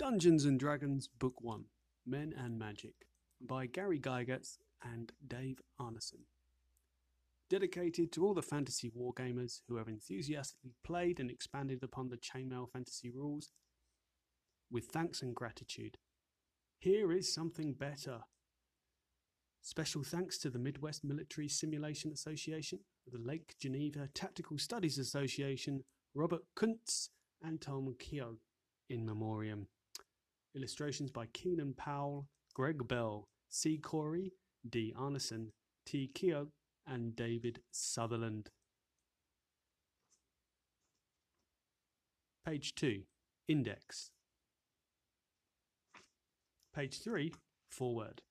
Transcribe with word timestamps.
Dungeons 0.00 0.46
and 0.46 0.58
Dragons 0.58 1.10
Book 1.18 1.42
1 1.42 1.62
Men 2.06 2.32
and 2.34 2.58
Magic 2.58 2.94
by 3.38 3.66
Gary 3.66 4.00
Gygax 4.00 4.56
and 4.82 5.12
Dave 5.28 5.60
Arneson. 5.78 6.22
Dedicated 7.50 8.10
to 8.12 8.24
all 8.24 8.32
the 8.32 8.40
fantasy 8.40 8.90
wargamers 8.98 9.60
who 9.68 9.76
have 9.76 9.88
enthusiastically 9.88 10.72
played 10.82 11.20
and 11.20 11.30
expanded 11.30 11.82
upon 11.82 12.08
the 12.08 12.16
chainmail 12.16 12.70
fantasy 12.72 13.10
rules, 13.10 13.50
with 14.70 14.86
thanks 14.86 15.20
and 15.20 15.34
gratitude. 15.34 15.98
Here 16.78 17.12
is 17.12 17.34
something 17.34 17.74
better. 17.74 18.20
Special 19.60 20.02
thanks 20.02 20.38
to 20.38 20.48
the 20.48 20.58
Midwest 20.58 21.04
Military 21.04 21.46
Simulation 21.46 22.10
Association, 22.10 22.78
the 23.06 23.18
Lake 23.18 23.54
Geneva 23.60 24.08
Tactical 24.14 24.56
Studies 24.56 24.96
Association, 24.96 25.84
Robert 26.14 26.44
Kuntz, 26.56 27.10
and 27.42 27.60
Tom 27.60 27.94
Keogh 27.98 28.38
in 28.88 29.04
memoriam. 29.04 29.66
Illustrations 30.54 31.10
by 31.10 31.26
Keenan 31.26 31.74
Powell, 31.74 32.26
Greg 32.54 32.88
Bell, 32.88 33.28
C. 33.48 33.78
Corey, 33.78 34.32
D. 34.68 34.92
Arneson, 34.98 35.50
T. 35.86 36.10
Keogh, 36.12 36.48
and 36.86 37.14
David 37.14 37.60
Sutherland. 37.70 38.50
Page 42.44 42.74
2 42.74 43.02
Index. 43.46 44.10
Page 46.74 47.00
3 47.00 47.32
Forward. 47.70 48.22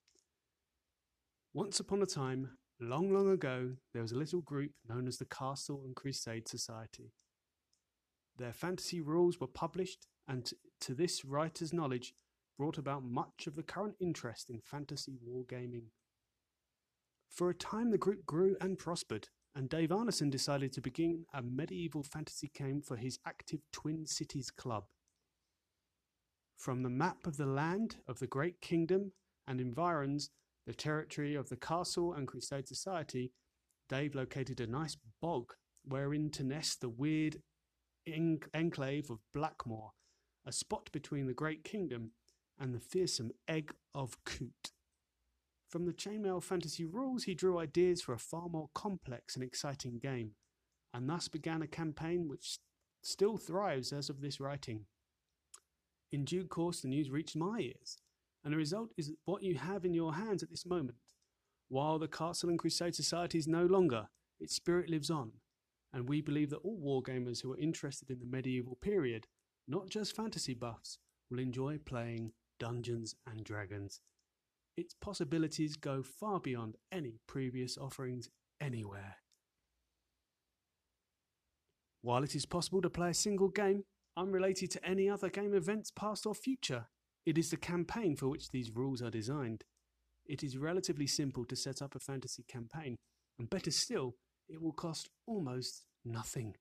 Once 1.54 1.80
upon 1.80 2.02
a 2.02 2.06
time, 2.06 2.50
long, 2.82 3.14
long 3.14 3.30
ago, 3.30 3.76
there 3.94 4.02
was 4.02 4.12
a 4.12 4.18
little 4.18 4.42
group 4.42 4.72
known 4.88 5.08
as 5.08 5.18
the 5.18 5.26
Castle 5.26 5.84
and 5.86 5.96
Crusade 5.96 6.50
Society. 6.50 7.14
Their 8.38 8.54
fantasy 8.54 9.00
rules 9.00 9.40
were 9.40 9.48
published 9.48 10.08
and 10.28 10.52
to 10.82 10.94
this 10.94 11.26
writer's 11.26 11.74
knowledge 11.74 12.14
brought 12.58 12.78
about 12.78 13.04
much 13.04 13.48
of 13.48 13.56
the 13.56 13.64
current 13.64 13.96
interest 14.00 14.50
in 14.50 14.60
fantasy 14.60 15.18
wargaming. 15.26 15.86
For 17.30 17.50
a 17.50 17.56
time, 17.56 17.92
the 17.92 17.98
group 17.98 18.26
grew 18.26 18.58
and 18.60 18.78
prospered, 18.78 19.30
and 19.56 19.70
Dave 19.70 19.90
Arneson 19.90 20.30
decided 20.30 20.74
to 20.74 20.82
begin 20.82 21.26
a 21.34 21.42
medieval 21.42 22.04
fantasy 22.04 22.52
game 22.54 22.82
for 22.82 22.98
his 22.98 23.20
active 23.26 23.62
Twin 23.72 24.06
Cities 24.06 24.52
club. 24.52 24.86
From 26.58 26.84
the 26.84 26.90
map 26.90 27.26
of 27.26 27.38
the 27.38 27.46
land 27.46 27.98
of 28.08 28.20
the 28.20 28.28
Great 28.28 28.60
Kingdom 28.60 29.14
and 29.48 29.62
environs, 29.62 30.30
the 30.68 30.74
territory 30.74 31.36
of 31.36 31.48
the 31.48 31.56
Castle 31.56 32.14
and 32.14 32.28
Crusade 32.28 32.68
Society, 32.68 33.32
Dave 33.88 34.16
located 34.16 34.60
a 34.60 34.68
nice 34.68 34.98
bog 35.22 35.54
wherein 35.86 36.30
to 36.32 36.44
nest 36.44 36.82
the 36.82 36.90
weird 36.90 37.42
enclave 38.06 39.10
of 39.10 39.20
Blackmoor 39.34 39.92
a 40.50 40.52
spot 40.52 40.90
between 40.92 41.28
the 41.28 41.34
Great 41.34 41.64
Kingdom 41.64 42.10
and 42.60 42.74
the 42.74 42.80
fearsome 42.80 43.30
Egg 43.48 43.72
of 43.94 44.18
Coot. 44.26 44.72
From 45.70 45.86
the 45.86 45.94
chainmail 45.94 46.42
fantasy 46.42 46.86
rules, 46.86 47.26
he 47.26 47.36
drew 47.36 47.60
ideas 47.60 48.02
for 48.02 48.14
a 48.14 48.20
far 48.20 48.50
more 48.50 48.72
complex 48.74 49.36
and 49.36 49.44
exciting 49.44 50.00
game, 50.00 50.32
and 50.92 51.08
thus 51.08 51.28
began 51.28 51.62
a 51.62 51.68
campaign 51.68 52.28
which 52.28 52.58
still 53.04 53.38
thrives 53.38 53.94
as 53.94 54.10
of 54.10 54.22
this 54.22 54.40
writing. 54.40 54.86
In 56.12 56.26
due 56.26 56.46
course, 56.46 56.82
the 56.82 56.88
news 56.88 57.12
reached 57.12 57.36
my 57.36 57.60
ears, 57.60 58.00
and 58.44 58.52
the 58.52 58.58
result 58.58 58.90
is 58.98 59.14
what 59.26 59.44
you 59.44 59.54
have 59.54 59.86
in 59.86 59.94
your 59.94 60.16
hands 60.16 60.42
at 60.42 60.50
this 60.50 60.66
moment. 60.66 60.98
While 61.68 62.00
the 62.00 62.08
Castle 62.08 62.50
and 62.50 62.58
Crusade 62.58 62.96
Society 62.96 63.38
is 63.38 63.48
no 63.48 63.68
longer, 63.68 64.08
its 64.40 64.56
spirit 64.56 64.90
lives 64.90 65.12
on, 65.12 65.34
and 65.94 66.10
we 66.10 66.22
believe 66.22 66.50
that 66.50 66.64
all 66.64 66.80
wargamers 66.80 67.44
who 67.44 67.54
are 67.54 67.60
interested 67.60 68.10
in 68.10 68.20
the 68.20 68.26
medieval 68.26 68.80
period 68.82 69.28
not 69.70 69.88
just 69.88 70.16
fantasy 70.16 70.56
buffs, 70.56 70.98
will 71.30 71.40
enjoy 71.40 71.78
playing 71.78 72.32
Dungeons 72.60 73.16
and 73.30 73.44
Dragons. 73.44 74.02
Its 74.76 74.96
possibilities 74.96 75.76
go 75.76 76.02
far 76.02 76.40
beyond 76.40 76.76
any 76.92 77.20
previous 77.28 77.78
offerings 77.78 78.30
anywhere. 78.60 79.18
While 82.02 82.24
it 82.24 82.34
is 82.34 82.46
possible 82.46 82.82
to 82.82 82.90
play 82.90 83.12
a 83.12 83.14
single 83.14 83.50
game, 83.50 83.84
unrelated 84.18 84.72
to 84.72 84.86
any 84.86 85.08
other 85.08 85.30
game 85.30 85.54
events 85.54 85.92
past 85.92 86.26
or 86.26 86.34
future, 86.34 86.88
it 87.26 87.38
is 87.38 87.52
the 87.52 87.58
campaign 87.58 88.16
for 88.16 88.28
which 88.28 88.50
these 88.50 88.72
rules 88.74 89.02
are 89.02 89.12
designed. 89.12 89.66
It 90.26 90.44
is 90.44 90.58
relatively 90.58 91.08
simple 91.08 91.46
to 91.46 91.56
set 91.56 91.82
up 91.82 91.94
a 91.94 92.00
fantasy 92.00 92.44
campaign, 92.48 92.96
and 93.38 93.50
better 93.50 93.72
still, 93.72 94.16
it 94.48 94.62
will 94.62 94.72
cost 94.72 95.10
almost 95.28 95.86
nothing. 96.04 96.56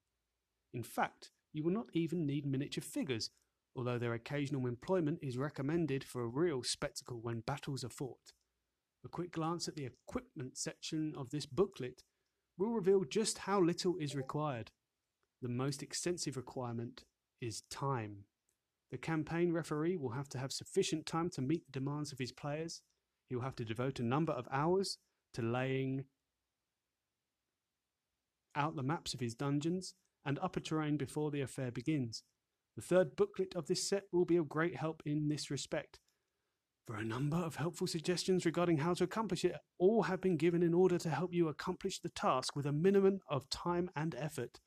In 0.74 0.82
fact, 0.82 1.30
you 1.52 1.64
will 1.64 1.72
not 1.72 1.88
even 1.92 2.26
need 2.26 2.46
miniature 2.46 2.82
figures, 2.82 3.30
although 3.74 3.98
their 3.98 4.14
occasional 4.14 4.66
employment 4.66 5.18
is 5.22 5.36
recommended 5.36 6.04
for 6.04 6.22
a 6.22 6.28
real 6.28 6.62
spectacle 6.62 7.20
when 7.20 7.40
battles 7.40 7.84
are 7.84 7.88
fought. 7.88 8.32
A 9.04 9.08
quick 9.08 9.32
glance 9.32 9.68
at 9.68 9.76
the 9.76 9.86
equipment 9.86 10.58
section 10.58 11.14
of 11.16 11.30
this 11.30 11.46
booklet 11.46 12.02
will 12.58 12.70
reveal 12.70 13.04
just 13.04 13.38
how 13.38 13.60
little 13.60 13.96
is 13.98 14.16
required. 14.16 14.72
The 15.40 15.48
most 15.48 15.82
extensive 15.82 16.36
requirement 16.36 17.04
is 17.40 17.62
time. 17.70 18.24
The 18.90 18.98
campaign 18.98 19.52
referee 19.52 19.96
will 19.96 20.10
have 20.10 20.28
to 20.30 20.38
have 20.38 20.50
sufficient 20.50 21.06
time 21.06 21.30
to 21.30 21.42
meet 21.42 21.64
the 21.66 21.78
demands 21.78 22.10
of 22.10 22.18
his 22.18 22.32
players. 22.32 22.82
He 23.28 23.36
will 23.36 23.42
have 23.42 23.56
to 23.56 23.64
devote 23.64 24.00
a 24.00 24.04
number 24.04 24.32
of 24.32 24.48
hours 24.50 24.98
to 25.34 25.42
laying 25.42 26.04
out 28.56 28.74
the 28.74 28.82
maps 28.82 29.14
of 29.14 29.20
his 29.20 29.34
dungeons 29.34 29.94
and 30.28 30.38
upper 30.42 30.60
terrain 30.60 30.98
before 30.98 31.30
the 31.30 31.40
affair 31.40 31.70
begins. 31.70 32.22
The 32.76 32.82
third 32.82 33.16
booklet 33.16 33.56
of 33.56 33.66
this 33.66 33.88
set 33.88 34.04
will 34.12 34.26
be 34.26 34.36
of 34.36 34.46
great 34.46 34.76
help 34.76 35.02
in 35.06 35.28
this 35.28 35.50
respect. 35.50 36.00
For 36.86 36.96
a 36.96 37.04
number 37.04 37.38
of 37.38 37.56
helpful 37.56 37.86
suggestions 37.86 38.44
regarding 38.44 38.76
how 38.78 38.92
to 38.94 39.04
accomplish 39.04 39.42
it, 39.42 39.56
all 39.78 40.02
have 40.02 40.20
been 40.20 40.36
given 40.36 40.62
in 40.62 40.74
order 40.74 40.98
to 40.98 41.08
help 41.08 41.32
you 41.32 41.48
accomplish 41.48 41.98
the 41.98 42.10
task 42.10 42.54
with 42.54 42.66
a 42.66 42.72
minimum 42.72 43.20
of 43.30 43.48
time 43.48 43.90
and 43.96 44.14
effort. 44.14 44.60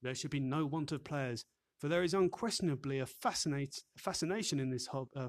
There 0.00 0.14
should 0.14 0.30
be 0.30 0.38
no 0.38 0.64
want 0.64 0.92
of 0.92 1.02
players, 1.02 1.44
for 1.80 1.88
there 1.88 2.04
is 2.04 2.14
unquestionably 2.14 3.00
a 3.00 3.06
fascinate, 3.06 3.82
fascination 3.98 4.60
in 4.60 4.70
this 4.70 4.86
hob, 4.86 5.08
uh, 5.16 5.28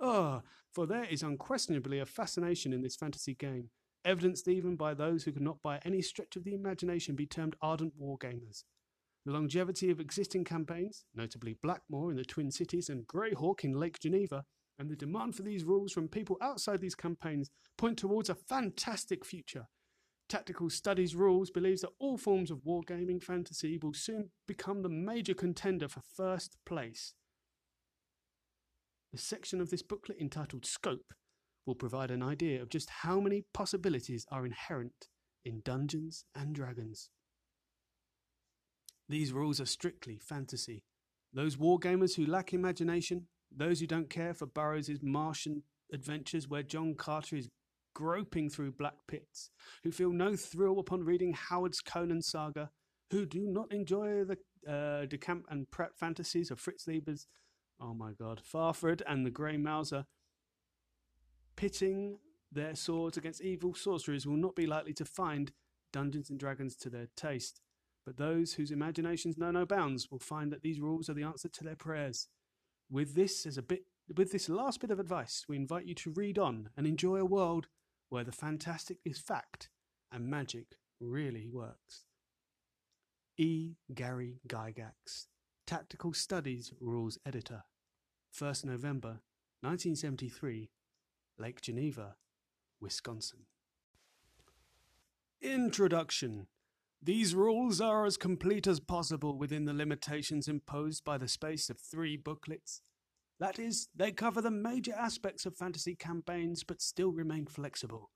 oh, 0.00 0.42
for 0.72 0.84
there 0.84 1.04
is 1.04 1.22
unquestionably 1.22 2.00
a 2.00 2.06
fascination 2.06 2.72
in 2.72 2.82
this 2.82 2.96
fantasy 2.96 3.34
game, 3.34 3.70
evidenced 4.04 4.48
even 4.48 4.74
by 4.74 4.94
those 4.94 5.22
who 5.22 5.32
cannot 5.32 5.62
by 5.62 5.78
any 5.84 6.02
stretch 6.02 6.34
of 6.34 6.42
the 6.42 6.54
imagination 6.54 7.14
be 7.14 7.26
termed 7.26 7.54
ardent 7.62 7.94
wargamers. 8.00 8.64
The 9.26 9.32
longevity 9.32 9.90
of 9.90 9.98
existing 9.98 10.44
campaigns, 10.44 11.04
notably 11.12 11.56
Blackmoor 11.60 12.12
in 12.12 12.16
the 12.16 12.24
Twin 12.24 12.52
Cities 12.52 12.88
and 12.88 13.08
Greyhawk 13.08 13.64
in 13.64 13.72
Lake 13.72 13.98
Geneva, 13.98 14.44
and 14.78 14.88
the 14.88 14.94
demand 14.94 15.34
for 15.34 15.42
these 15.42 15.64
rules 15.64 15.92
from 15.92 16.06
people 16.06 16.36
outside 16.40 16.80
these 16.80 16.94
campaigns 16.94 17.50
point 17.76 17.98
towards 17.98 18.30
a 18.30 18.36
fantastic 18.36 19.24
future. 19.24 19.66
Tactical 20.28 20.70
Studies 20.70 21.16
Rules 21.16 21.50
believes 21.50 21.80
that 21.80 21.90
all 21.98 22.16
forms 22.16 22.52
of 22.52 22.62
wargaming 22.64 23.20
fantasy 23.20 23.80
will 23.82 23.94
soon 23.94 24.30
become 24.46 24.82
the 24.82 24.88
major 24.88 25.34
contender 25.34 25.88
for 25.88 26.02
first 26.14 26.56
place. 26.64 27.14
The 29.12 29.18
section 29.18 29.60
of 29.60 29.70
this 29.70 29.82
booklet 29.82 30.20
entitled 30.20 30.64
Scope 30.64 31.14
will 31.64 31.74
provide 31.74 32.12
an 32.12 32.22
idea 32.22 32.62
of 32.62 32.68
just 32.68 32.90
how 32.90 33.18
many 33.18 33.42
possibilities 33.52 34.24
are 34.30 34.46
inherent 34.46 35.08
in 35.44 35.62
Dungeons 35.64 36.24
and 36.32 36.54
Dragons. 36.54 37.10
These 39.08 39.32
rules 39.32 39.60
are 39.60 39.66
strictly 39.66 40.18
fantasy. 40.18 40.82
Those 41.32 41.56
wargamers 41.56 42.16
who 42.16 42.26
lack 42.26 42.52
imagination, 42.52 43.26
those 43.54 43.80
who 43.80 43.86
don't 43.86 44.10
care 44.10 44.34
for 44.34 44.46
Burroughs' 44.46 45.02
Martian 45.02 45.62
adventures 45.92 46.48
where 46.48 46.62
John 46.62 46.94
Carter 46.94 47.36
is 47.36 47.50
groping 47.94 48.50
through 48.50 48.72
black 48.72 48.94
pits, 49.06 49.50
who 49.82 49.92
feel 49.92 50.10
no 50.10 50.36
thrill 50.36 50.78
upon 50.78 51.04
reading 51.04 51.34
Howard's 51.34 51.80
Conan 51.80 52.22
saga, 52.22 52.70
who 53.10 53.24
do 53.24 53.46
not 53.46 53.72
enjoy 53.72 54.24
the 54.24 54.38
uh, 54.70 55.06
De 55.06 55.16
Camp 55.16 55.46
and 55.48 55.70
Pratt 55.70 55.96
fantasies 55.96 56.50
of 56.50 56.60
Fritz 56.60 56.86
Leiber's, 56.86 57.26
oh 57.80 57.94
my 57.94 58.12
god, 58.12 58.40
Fafhrd 58.42 59.02
and 59.06 59.24
the 59.24 59.30
Grey 59.30 59.56
Mouser, 59.56 60.06
pitting 61.54 62.18
their 62.52 62.74
swords 62.74 63.16
against 63.16 63.42
evil 63.42 63.74
sorcerers 63.74 64.26
will 64.26 64.36
not 64.36 64.56
be 64.56 64.66
likely 64.66 64.92
to 64.94 65.04
find 65.04 65.52
Dungeons 65.92 66.30
and 66.30 66.38
Dragons 66.38 66.76
to 66.76 66.90
their 66.90 67.08
taste. 67.16 67.60
But 68.06 68.16
those 68.16 68.54
whose 68.54 68.70
imaginations 68.70 69.36
know 69.36 69.50
no 69.50 69.66
bounds 69.66 70.10
will 70.10 70.20
find 70.20 70.52
that 70.52 70.62
these 70.62 70.80
rules 70.80 71.10
are 71.10 71.14
the 71.14 71.24
answer 71.24 71.48
to 71.48 71.64
their 71.64 71.74
prayers. 71.74 72.28
With 72.88 73.16
this 73.16 73.44
as 73.44 73.58
a 73.58 73.62
bit 73.62 73.82
with 74.16 74.30
this 74.30 74.48
last 74.48 74.80
bit 74.80 74.92
of 74.92 75.00
advice, 75.00 75.44
we 75.48 75.56
invite 75.56 75.86
you 75.86 75.94
to 75.96 76.12
read 76.12 76.38
on 76.38 76.70
and 76.76 76.86
enjoy 76.86 77.16
a 77.16 77.24
world 77.24 77.66
where 78.08 78.22
the 78.22 78.30
fantastic 78.30 78.98
is 79.04 79.18
fact 79.18 79.68
and 80.12 80.28
magic 80.28 80.76
really 81.00 81.48
works. 81.48 82.04
E. 83.36 83.74
Gary 83.92 84.40
Gygax, 84.48 85.26
Tactical 85.66 86.12
Studies 86.12 86.72
Rules 86.80 87.18
Editor. 87.26 87.64
1st 88.38 88.66
November 88.66 89.20
1973, 89.62 90.70
Lake 91.38 91.60
Geneva, 91.60 92.14
Wisconsin. 92.80 93.40
Introduction 95.42 96.46
these 97.02 97.34
rules 97.34 97.80
are 97.80 98.04
as 98.04 98.16
complete 98.16 98.66
as 98.66 98.80
possible 98.80 99.36
within 99.36 99.64
the 99.64 99.74
limitations 99.74 100.48
imposed 100.48 101.04
by 101.04 101.18
the 101.18 101.28
space 101.28 101.70
of 101.70 101.78
three 101.78 102.16
booklets. 102.16 102.80
That 103.38 103.58
is, 103.58 103.88
they 103.94 104.12
cover 104.12 104.40
the 104.40 104.50
major 104.50 104.94
aspects 104.94 105.44
of 105.44 105.56
fantasy 105.56 105.94
campaigns 105.94 106.64
but 106.64 106.80
still 106.80 107.12
remain 107.12 107.46
flexible. 107.46 108.10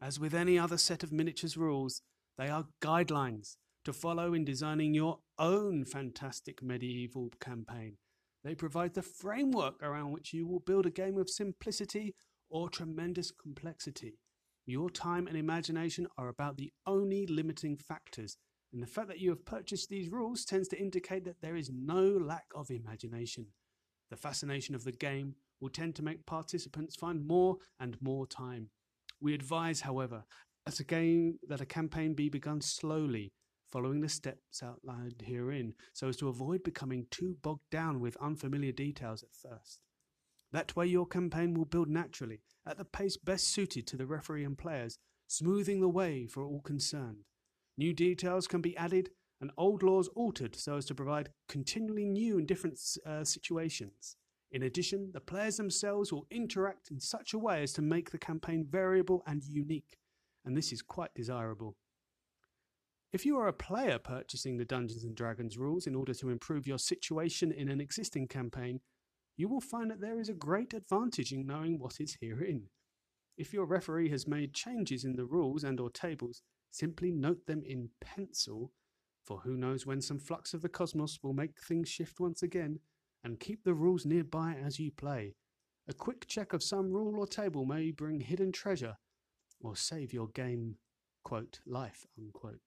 As 0.00 0.20
with 0.20 0.34
any 0.34 0.58
other 0.58 0.76
set 0.76 1.02
of 1.02 1.12
miniatures 1.12 1.56
rules, 1.56 2.02
they 2.36 2.48
are 2.48 2.66
guidelines 2.82 3.56
to 3.84 3.92
follow 3.92 4.34
in 4.34 4.44
designing 4.44 4.94
your 4.94 5.18
own 5.38 5.84
fantastic 5.84 6.62
medieval 6.62 7.30
campaign. 7.40 7.96
They 8.44 8.54
provide 8.54 8.94
the 8.94 9.02
framework 9.02 9.82
around 9.82 10.12
which 10.12 10.32
you 10.32 10.46
will 10.46 10.60
build 10.60 10.86
a 10.86 10.90
game 10.90 11.16
of 11.16 11.30
simplicity 11.30 12.14
or 12.50 12.68
tremendous 12.68 13.30
complexity. 13.30 14.18
Your 14.66 14.90
time 14.90 15.26
and 15.26 15.36
imagination 15.36 16.06
are 16.16 16.28
about 16.28 16.56
the 16.56 16.72
only 16.86 17.26
limiting 17.26 17.76
factors, 17.76 18.36
and 18.72 18.82
the 18.82 18.86
fact 18.86 19.08
that 19.08 19.18
you 19.18 19.30
have 19.30 19.44
purchased 19.44 19.88
these 19.88 20.08
rules 20.08 20.44
tends 20.44 20.68
to 20.68 20.80
indicate 20.80 21.24
that 21.24 21.40
there 21.42 21.56
is 21.56 21.70
no 21.74 22.02
lack 22.02 22.46
of 22.54 22.70
imagination. 22.70 23.46
The 24.10 24.16
fascination 24.16 24.74
of 24.74 24.84
the 24.84 24.92
game 24.92 25.34
will 25.60 25.70
tend 25.70 25.96
to 25.96 26.02
make 26.02 26.26
participants 26.26 26.94
find 26.94 27.26
more 27.26 27.56
and 27.80 27.96
more 28.00 28.26
time. 28.26 28.70
We 29.20 29.34
advise, 29.34 29.80
however, 29.80 30.24
that 30.64 30.78
a 30.80 30.84
game 30.84 31.38
that 31.48 31.60
a 31.60 31.66
campaign 31.66 32.14
be 32.14 32.28
begun 32.28 32.60
slowly, 32.60 33.32
following 33.70 34.00
the 34.00 34.08
steps 34.08 34.62
outlined 34.62 35.22
herein, 35.24 35.74
so 35.92 36.08
as 36.08 36.16
to 36.18 36.28
avoid 36.28 36.62
becoming 36.62 37.06
too 37.10 37.36
bogged 37.42 37.68
down 37.70 38.00
with 38.00 38.16
unfamiliar 38.20 38.72
details 38.72 39.22
at 39.22 39.34
first. 39.34 39.80
That 40.52 40.76
way 40.76 40.86
your 40.86 41.06
campaign 41.06 41.54
will 41.54 41.64
build 41.64 41.88
naturally, 41.88 42.42
at 42.66 42.78
the 42.78 42.84
pace 42.84 43.16
best 43.16 43.48
suited 43.48 43.86
to 43.88 43.96
the 43.96 44.06
referee 44.06 44.44
and 44.44 44.56
players, 44.56 44.98
smoothing 45.26 45.80
the 45.80 45.88
way 45.88 46.26
for 46.26 46.44
all 46.44 46.60
concerned. 46.60 47.24
New 47.76 47.92
details 47.92 48.46
can 48.46 48.60
be 48.60 48.76
added 48.76 49.10
and 49.42 49.50
old 49.56 49.82
laws 49.82 50.08
altered 50.14 50.54
so 50.54 50.76
as 50.76 50.84
to 50.86 50.94
provide 50.94 51.30
continually 51.48 52.04
new 52.04 52.38
and 52.38 52.46
different 52.46 52.78
uh, 53.04 53.24
situations. 53.24 54.16
In 54.52 54.62
addition, 54.62 55.10
the 55.12 55.20
players 55.20 55.56
themselves 55.56 56.12
will 56.12 56.26
interact 56.30 56.90
in 56.90 57.00
such 57.00 57.34
a 57.34 57.38
way 57.38 57.62
as 57.62 57.72
to 57.72 57.82
make 57.82 58.10
the 58.10 58.18
campaign 58.18 58.64
variable 58.70 59.22
and 59.26 59.42
unique, 59.42 59.98
and 60.44 60.56
this 60.56 60.72
is 60.72 60.80
quite 60.80 61.14
desirable. 61.14 61.76
If 63.12 63.26
you 63.26 63.36
are 63.36 63.48
a 63.48 63.52
player 63.52 63.98
purchasing 63.98 64.56
the 64.56 64.64
Dungeons 64.64 65.04
and 65.04 65.14
Dragons 65.14 65.58
rules 65.58 65.86
in 65.86 65.94
order 65.94 66.14
to 66.14 66.30
improve 66.30 66.66
your 66.66 66.78
situation 66.78 67.50
in 67.50 67.68
an 67.68 67.80
existing 67.80 68.28
campaign, 68.28 68.80
you 69.42 69.48
will 69.48 69.60
find 69.60 69.90
that 69.90 70.00
there 70.00 70.20
is 70.20 70.28
a 70.28 70.34
great 70.34 70.72
advantage 70.72 71.32
in 71.32 71.44
knowing 71.44 71.76
what 71.76 72.00
is 72.00 72.16
herein. 72.20 72.62
If 73.36 73.52
your 73.52 73.66
referee 73.66 74.08
has 74.10 74.28
made 74.28 74.54
changes 74.54 75.04
in 75.04 75.16
the 75.16 75.24
rules 75.24 75.64
and 75.64 75.80
or 75.80 75.90
tables, 75.90 76.42
simply 76.70 77.10
note 77.10 77.44
them 77.48 77.60
in 77.66 77.88
pencil, 78.00 78.70
for 79.24 79.40
who 79.40 79.56
knows 79.56 79.84
when 79.84 80.00
some 80.00 80.20
flux 80.20 80.54
of 80.54 80.62
the 80.62 80.68
cosmos 80.68 81.18
will 81.24 81.32
make 81.32 81.60
things 81.60 81.88
shift 81.88 82.20
once 82.20 82.44
again, 82.44 82.78
and 83.24 83.40
keep 83.40 83.64
the 83.64 83.74
rules 83.74 84.06
nearby 84.06 84.54
as 84.64 84.78
you 84.78 84.92
play. 84.92 85.34
A 85.88 85.92
quick 85.92 86.28
check 86.28 86.52
of 86.52 86.62
some 86.62 86.92
rule 86.92 87.18
or 87.18 87.26
table 87.26 87.66
may 87.66 87.90
bring 87.90 88.20
hidden 88.20 88.52
treasure, 88.52 88.96
or 89.60 89.74
save 89.74 90.12
your 90.12 90.28
game, 90.28 90.76
quote, 91.24 91.58
life, 91.66 92.06
unquote. 92.16 92.60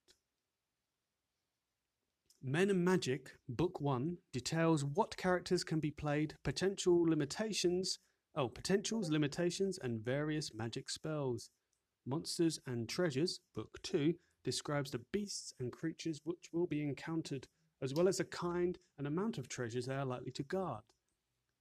Men 2.48 2.70
and 2.70 2.86
Magic, 2.86 3.32
Book 3.50 3.82
1, 3.82 4.20
details 4.32 4.86
what 4.86 5.18
characters 5.18 5.64
can 5.64 5.80
be 5.80 5.90
played, 5.90 6.36
potential 6.44 7.02
limitations, 7.02 7.98
oh, 8.36 8.50
potentials, 8.50 9.10
limitations, 9.10 9.80
and 9.82 10.00
various 10.00 10.54
magic 10.54 10.92
spells. 10.92 11.50
Monsters 12.06 12.60
and 12.68 12.88
Treasures, 12.88 13.40
Book 13.56 13.80
2, 13.82 14.14
describes 14.44 14.92
the 14.92 15.02
beasts 15.12 15.56
and 15.60 15.72
creatures 15.72 16.20
which 16.24 16.50
will 16.54 16.68
be 16.68 16.84
encountered, 16.84 17.48
as 17.82 17.96
well 17.96 18.08
as 18.08 18.18
the 18.18 18.26
kind 18.26 18.78
and 19.00 19.08
amount 19.08 19.40
of 19.40 19.50
treasures 19.50 19.88
they 19.88 19.96
are 19.96 20.06
likely 20.06 20.32
to 20.34 20.44
guard, 20.44 20.84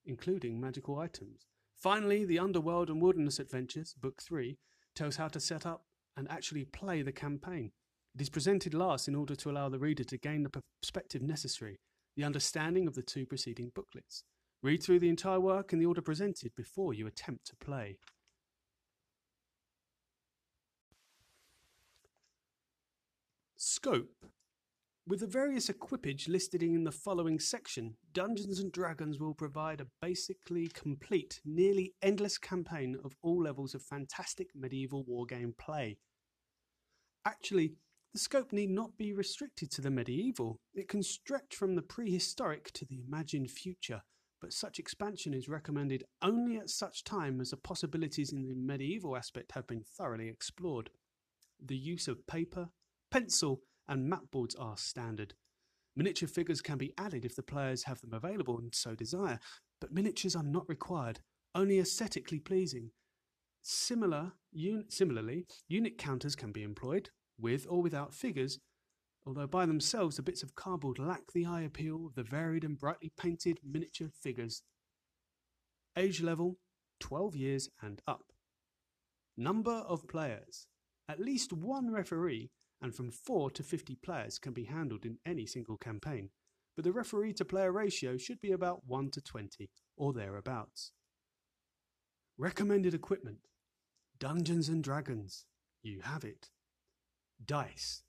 including 0.04 0.60
magical 0.60 0.98
items. 0.98 1.46
Finally, 1.74 2.26
the 2.26 2.38
Underworld 2.38 2.90
and 2.90 3.00
Wilderness 3.00 3.38
Adventures, 3.38 3.94
Book 3.94 4.20
3, 4.20 4.58
tells 4.94 5.16
how 5.16 5.28
to 5.28 5.40
set 5.40 5.64
up 5.64 5.86
and 6.14 6.30
actually 6.30 6.66
play 6.66 7.00
the 7.00 7.10
campaign. 7.10 7.72
It 8.14 8.20
is 8.20 8.30
presented 8.30 8.74
last 8.74 9.08
in 9.08 9.16
order 9.16 9.34
to 9.34 9.50
allow 9.50 9.68
the 9.68 9.78
reader 9.78 10.04
to 10.04 10.18
gain 10.18 10.44
the 10.44 10.62
perspective 10.80 11.20
necessary, 11.20 11.80
the 12.16 12.22
understanding 12.22 12.86
of 12.86 12.94
the 12.94 13.02
two 13.02 13.26
preceding 13.26 13.72
booklets. 13.74 14.22
Read 14.62 14.82
through 14.82 15.00
the 15.00 15.08
entire 15.08 15.40
work 15.40 15.72
in 15.72 15.80
the 15.80 15.86
order 15.86 16.00
presented 16.00 16.52
before 16.56 16.94
you 16.94 17.08
attempt 17.08 17.44
to 17.46 17.56
play. 17.56 17.98
Scope. 23.56 24.26
With 25.06 25.20
the 25.20 25.26
various 25.26 25.68
equipage 25.68 26.28
listed 26.28 26.62
in 26.62 26.84
the 26.84 26.92
following 26.92 27.38
section, 27.38 27.96
Dungeons 28.12 28.62
& 28.64 28.72
Dragons 28.72 29.18
will 29.18 29.34
provide 29.34 29.80
a 29.80 29.86
basically 30.00 30.68
complete, 30.68 31.40
nearly 31.44 31.92
endless 32.00 32.38
campaign 32.38 32.96
of 33.04 33.16
all 33.22 33.42
levels 33.42 33.74
of 33.74 33.82
fantastic 33.82 34.48
medieval 34.54 35.04
wargame 35.04 35.54
play. 35.58 35.98
Actually, 37.26 37.74
the 38.14 38.20
scope 38.20 38.52
need 38.52 38.70
not 38.70 38.96
be 38.96 39.12
restricted 39.12 39.72
to 39.72 39.80
the 39.80 39.90
medieval. 39.90 40.60
It 40.72 40.88
can 40.88 41.02
stretch 41.02 41.56
from 41.56 41.74
the 41.74 41.82
prehistoric 41.82 42.70
to 42.74 42.84
the 42.84 43.00
imagined 43.04 43.50
future, 43.50 44.02
but 44.40 44.52
such 44.52 44.78
expansion 44.78 45.34
is 45.34 45.48
recommended 45.48 46.04
only 46.22 46.56
at 46.56 46.70
such 46.70 47.02
time 47.02 47.40
as 47.40 47.50
the 47.50 47.56
possibilities 47.56 48.32
in 48.32 48.46
the 48.46 48.54
medieval 48.54 49.16
aspect 49.16 49.50
have 49.52 49.66
been 49.66 49.82
thoroughly 49.82 50.28
explored. 50.28 50.90
The 51.60 51.76
use 51.76 52.06
of 52.06 52.24
paper, 52.28 52.68
pencil, 53.10 53.62
and 53.88 54.08
map 54.08 54.30
boards 54.30 54.54
are 54.54 54.76
standard. 54.76 55.34
Miniature 55.96 56.28
figures 56.28 56.60
can 56.60 56.78
be 56.78 56.94
added 56.96 57.24
if 57.24 57.34
the 57.34 57.42
players 57.42 57.82
have 57.82 58.00
them 58.00 58.14
available 58.14 58.58
and 58.58 58.72
so 58.72 58.94
desire, 58.94 59.40
but 59.80 59.92
miniatures 59.92 60.36
are 60.36 60.44
not 60.44 60.68
required, 60.68 61.18
only 61.52 61.80
aesthetically 61.80 62.38
pleasing. 62.38 62.92
Similar, 63.62 64.34
un 64.54 64.84
similarly, 64.88 65.46
unit 65.66 65.98
counters 65.98 66.36
can 66.36 66.52
be 66.52 66.62
employed, 66.62 67.10
with 67.38 67.66
or 67.68 67.82
without 67.82 68.14
figures, 68.14 68.58
although 69.26 69.46
by 69.46 69.66
themselves 69.66 70.16
the 70.16 70.22
bits 70.22 70.42
of 70.42 70.54
cardboard 70.54 70.98
lack 70.98 71.32
the 71.32 71.46
eye 71.46 71.62
appeal 71.62 72.06
of 72.06 72.14
the 72.14 72.22
varied 72.22 72.64
and 72.64 72.78
brightly 72.78 73.12
painted 73.18 73.58
miniature 73.64 74.08
figures. 74.22 74.62
Age 75.96 76.22
level 76.22 76.58
12 77.00 77.36
years 77.36 77.68
and 77.82 78.00
up. 78.06 78.32
Number 79.36 79.84
of 79.88 80.06
players. 80.08 80.66
At 81.08 81.20
least 81.20 81.52
one 81.52 81.92
referee 81.92 82.50
and 82.80 82.94
from 82.94 83.10
4 83.10 83.50
to 83.52 83.62
50 83.62 83.96
players 83.96 84.38
can 84.38 84.52
be 84.52 84.64
handled 84.64 85.04
in 85.04 85.18
any 85.26 85.46
single 85.46 85.76
campaign, 85.76 86.30
but 86.76 86.84
the 86.84 86.92
referee 86.92 87.32
to 87.34 87.44
player 87.44 87.72
ratio 87.72 88.16
should 88.16 88.40
be 88.40 88.52
about 88.52 88.86
1 88.86 89.10
to 89.12 89.20
20 89.20 89.70
or 89.96 90.12
thereabouts. 90.12 90.92
Recommended 92.36 92.94
equipment 92.94 93.38
Dungeons 94.18 94.68
and 94.68 94.82
Dragons. 94.82 95.46
You 95.82 96.00
have 96.02 96.24
it. 96.24 96.50
Dice. 97.46 98.02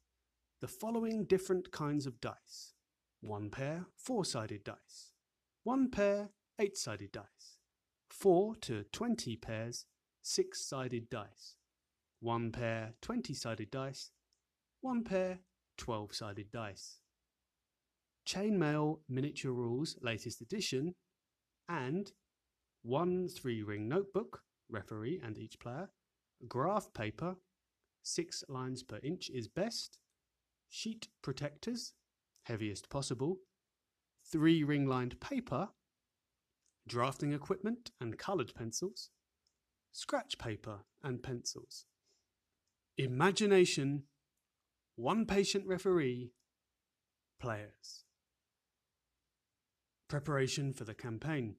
The 0.62 0.68
following 0.68 1.25
different 1.25 1.72
kinds 1.72 2.06
of 2.06 2.22
dice. 2.22 2.74
One 3.22 3.50
pair, 3.50 3.86
four-sided 3.98 4.63
dice. 4.63 5.12
One 5.63 5.89
pair, 5.89 6.30
eight-sided 6.60 7.12
dice. 7.12 7.60
Four 8.10 8.56
to 8.62 8.86
twenty 8.92 9.36
pairs, 9.36 9.86
six-sided 10.22 11.10
dice. 11.10 11.58
One 12.20 12.51
pair, 12.51 12.94
twenty-sided 13.01 13.72
dice. 13.72 14.12
One 14.82 15.04
pair, 15.04 15.39
twelve-sided 15.77 16.51
dice. 16.51 17.00
Chainmail 18.27 19.00
Miniature 19.10 19.51
Rules 19.51 19.98
Latest 20.01 20.42
Edition 20.42 20.96
and 21.68 22.12
one 22.84 23.27
three-ring 23.27 23.88
notebook, 23.89 24.44
referee 24.70 25.20
and 25.24 25.38
each 25.38 25.60
player, 25.60 25.89
graph 26.48 26.94
paper, 26.94 27.36
six 28.05 28.43
lines 28.47 28.83
per 28.83 29.00
inch 29.03 29.29
is 29.29 29.47
best, 29.47 29.97
sheet 30.69 31.07
protectors, 31.21 31.93
heaviest 32.43 32.89
possible, 32.89 33.39
three 34.24 34.63
ring 34.63 34.85
lined 34.85 35.19
paper, 35.19 35.69
drafting 36.88 37.33
equipment 37.33 37.91
and 38.00 38.17
coloured 38.17 38.53
pencils, 38.53 39.09
scratch 39.91 40.38
paper 40.38 40.79
and 41.03 41.24
pencils. 41.24 41.85
Imagination, 42.97 44.03
one 44.95 45.25
patient 45.25 45.65
referee, 45.65 46.31
players. 47.39 48.05
Preparation 50.07 50.71
for 50.74 50.83
the 50.83 50.93
campaign. 50.93 51.55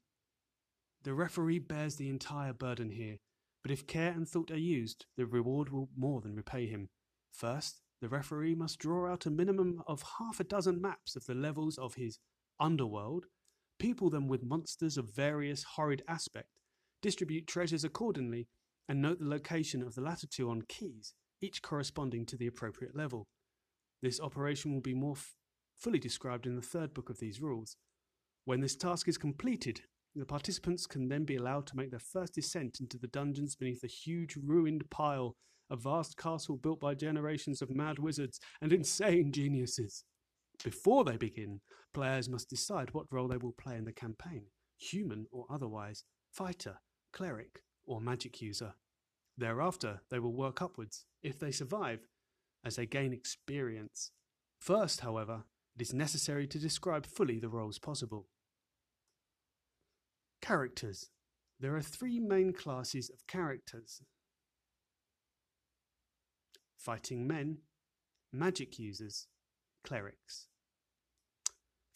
The 1.03 1.13
referee 1.13 1.59
bears 1.59 1.97
the 1.97 2.09
entire 2.09 2.53
burden 2.53 2.91
here 2.91 3.19
but 3.67 3.73
if 3.73 3.85
care 3.89 4.13
and 4.13 4.29
thought 4.29 4.53
are 4.53 4.57
used, 4.57 5.07
the 5.17 5.27
reward 5.27 5.71
will 5.71 5.89
more 5.97 6.21
than 6.21 6.37
repay 6.37 6.69
him. 6.69 6.89
First, 7.33 7.81
the 8.01 8.09
referee 8.09 8.55
must 8.55 8.79
draw 8.79 9.11
out 9.11 9.27
a 9.27 9.31
minimum 9.31 9.83
of 9.89 10.05
half 10.21 10.39
a 10.39 10.45
dozen 10.45 10.81
maps 10.81 11.17
of 11.17 11.27
the 11.27 11.35
levels 11.35 11.77
of 11.77 11.95
his 11.95 12.21
underworld, 12.61 13.27
people 13.81 14.09
them 14.09 14.29
with 14.29 14.45
monsters 14.45 14.97
of 14.97 15.13
various 15.13 15.65
horrid 15.65 16.03
aspect, 16.07 16.61
distribute 17.03 17.49
treasures 17.49 17.83
accordingly, 17.83 18.47
and 18.89 19.03
note 19.03 19.19
the 19.19 19.29
location 19.29 19.83
of 19.83 19.97
the 19.97 20.01
latter 20.01 20.29
two 20.29 20.49
on 20.49 20.63
keys, 20.69 21.15
each 21.41 21.61
corresponding 21.61 22.25
to 22.25 22.37
the 22.37 22.47
appropriate 22.47 22.95
level. 22.95 23.27
This 24.01 24.21
operation 24.21 24.73
will 24.75 24.81
be 24.81 24.95
more 24.95 25.17
fully 25.77 25.99
described 25.99 26.47
in 26.47 26.55
the 26.55 26.63
third 26.63 26.95
book 26.95 27.11
of 27.11 27.19
these 27.19 27.41
rules. 27.41 27.77
When 28.45 28.61
this 28.61 28.77
task 28.77 29.09
is 29.09 29.19
completed, 29.19 29.81
The 30.19 30.25
participants 30.25 30.87
can 30.87 31.09
then 31.09 31.25
be 31.25 31.37
allowed 31.37 31.67
to 31.67 31.77
make 31.77 31.91
their 31.91 32.01
first 32.01 32.33
descent 32.33 32.81
into 32.81 32.97
the 32.97 33.07
dungeons 33.07 33.55
beneath 33.55 33.85
a 33.85 33.87
huge 33.87 34.35
ruined 34.43 34.89
pile, 34.89 35.37
a 35.69 35.77
vast 35.77 36.17
castle 36.17 36.57
built 36.57 36.81
by 36.81 36.95
generations 36.95 37.61
of 37.61 37.69
mad 37.69 37.99
wizards 37.99 38.41
and 38.63 38.73
insane 38.73 39.31
geniuses. 39.31 40.05
Before 40.65 41.05
they 41.05 41.19
begin, 41.19 41.61
players 41.93 42.31
must 42.31 42.49
decide 42.49 42.95
what 42.95 43.13
role 43.13 43.29
they 43.29 43.37
will 43.37 43.53
play 43.53 43.77
in 43.77 43.85
the 43.85 43.93
campaign 43.93 44.47
human 44.79 45.27
or 45.31 45.47
otherwise, 45.51 46.05
fighter, 46.33 46.81
cleric, 47.13 47.61
or 47.87 48.01
magic 48.01 48.41
user. 48.43 48.75
Thereafter, 49.39 50.01
they 50.11 50.19
will 50.19 50.35
work 50.35 50.63
upwards, 50.63 51.05
if 51.23 51.39
they 51.39 51.51
survive, 51.51 52.01
as 52.65 52.77
they 52.77 52.87
gain 52.87 53.13
experience. 53.13 54.13
First, 54.61 55.01
however, 55.01 55.45
it 55.75 55.83
is 55.83 55.95
necessary 55.95 56.47
to 56.49 56.59
describe 56.59 57.07
fully 57.07 57.39
the 57.39 57.49
roles 57.49 57.79
possible. 57.79 58.29
Characters. 60.47 61.11
There 61.59 61.75
are 61.75 61.83
three 61.83 62.21
main 62.21 62.53
classes 62.53 63.11
of 63.11 63.27
characters 63.27 64.01
fighting 66.77 67.27
men, 67.27 67.59
magic 68.33 68.79
users, 68.79 69.27
clerics. 69.83 70.47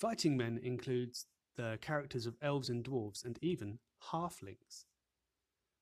Fighting 0.01 0.37
men 0.37 0.59
includes 0.61 1.27
the 1.57 1.79
characters 1.81 2.27
of 2.27 2.35
elves 2.43 2.69
and 2.69 2.83
dwarves 2.83 3.25
and 3.25 3.39
even 3.41 3.79
halflings. 4.11 4.87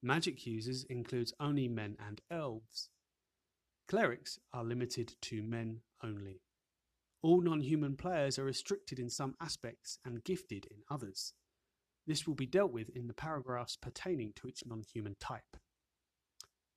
Magic 0.03 0.45
users 0.45 0.85
includes 0.91 1.33
only 1.41 1.69
men 1.69 1.97
and 2.07 2.21
elves. 2.31 2.91
Clerics 3.89 4.39
are 4.53 4.63
limited 4.63 5.15
to 5.23 5.43
men 5.43 5.81
only. 6.05 6.43
All 7.23 7.41
non-human 7.41 7.97
players 7.97 8.39
are 8.39 8.45
restricted 8.45 8.99
in 8.99 9.09
some 9.09 9.37
aspects 9.41 10.01
and 10.05 10.23
gifted 10.23 10.67
in 10.67 10.83
others. 10.91 11.33
This 12.09 12.27
will 12.27 12.35
be 12.35 12.47
dealt 12.47 12.73
with 12.73 12.89
in 12.97 13.07
the 13.07 13.13
paragraphs 13.13 13.77
pertaining 13.77 14.33
to 14.37 14.49
its 14.49 14.65
non-human 14.65 15.17
type. 15.21 15.59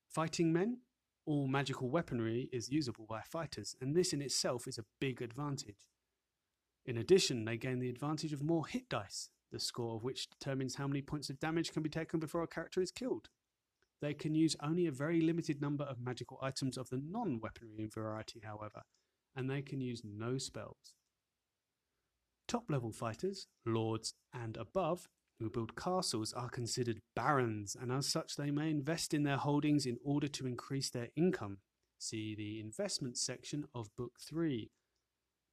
Fighting 0.09 0.51
men. 0.51 0.79
All 1.25 1.47
magical 1.47 1.89
weaponry 1.89 2.49
is 2.51 2.69
usable 2.69 3.05
by 3.07 3.21
fighters, 3.21 3.73
and 3.79 3.95
this 3.95 4.11
in 4.11 4.21
itself 4.21 4.67
is 4.67 4.77
a 4.77 4.83
big 4.99 5.21
advantage. 5.21 5.87
In 6.85 6.97
addition, 6.97 7.45
they 7.45 7.55
gain 7.55 7.79
the 7.79 7.87
advantage 7.87 8.33
of 8.33 8.43
more 8.43 8.67
hit 8.67 8.89
dice, 8.89 9.29
the 9.53 9.59
score 9.59 9.95
of 9.95 10.03
which 10.03 10.29
determines 10.29 10.75
how 10.75 10.87
many 10.87 11.01
points 11.01 11.29
of 11.29 11.39
damage 11.39 11.71
can 11.71 11.81
be 11.81 11.89
taken 11.89 12.19
before 12.19 12.43
a 12.43 12.47
character 12.47 12.81
is 12.81 12.91
killed. 12.91 13.29
They 14.01 14.13
can 14.13 14.35
use 14.35 14.57
only 14.61 14.85
a 14.85 14.91
very 14.91 15.21
limited 15.21 15.61
number 15.61 15.85
of 15.85 16.01
magical 16.01 16.39
items 16.41 16.77
of 16.77 16.89
the 16.89 17.01
non 17.01 17.39
weaponry 17.39 17.85
variety, 17.85 18.41
however, 18.43 18.81
and 19.33 19.49
they 19.49 19.61
can 19.61 19.79
use 19.79 20.01
no 20.03 20.37
spells. 20.37 20.93
Top 22.49 22.69
level 22.69 22.91
fighters, 22.91 23.47
lords, 23.65 24.13
and 24.33 24.57
above, 24.57 25.07
who 25.41 25.49
build 25.49 25.75
castles 25.75 26.33
are 26.33 26.49
considered 26.49 27.01
barons, 27.15 27.75
and 27.79 27.91
as 27.91 28.07
such, 28.07 28.35
they 28.35 28.51
may 28.51 28.69
invest 28.69 29.13
in 29.13 29.23
their 29.23 29.37
holdings 29.37 29.85
in 29.85 29.97
order 30.03 30.27
to 30.27 30.45
increase 30.45 30.89
their 30.89 31.09
income. 31.15 31.57
See 31.97 32.35
the 32.35 32.59
investment 32.59 33.17
section 33.17 33.65
of 33.73 33.95
Book 33.97 34.13
3. 34.21 34.69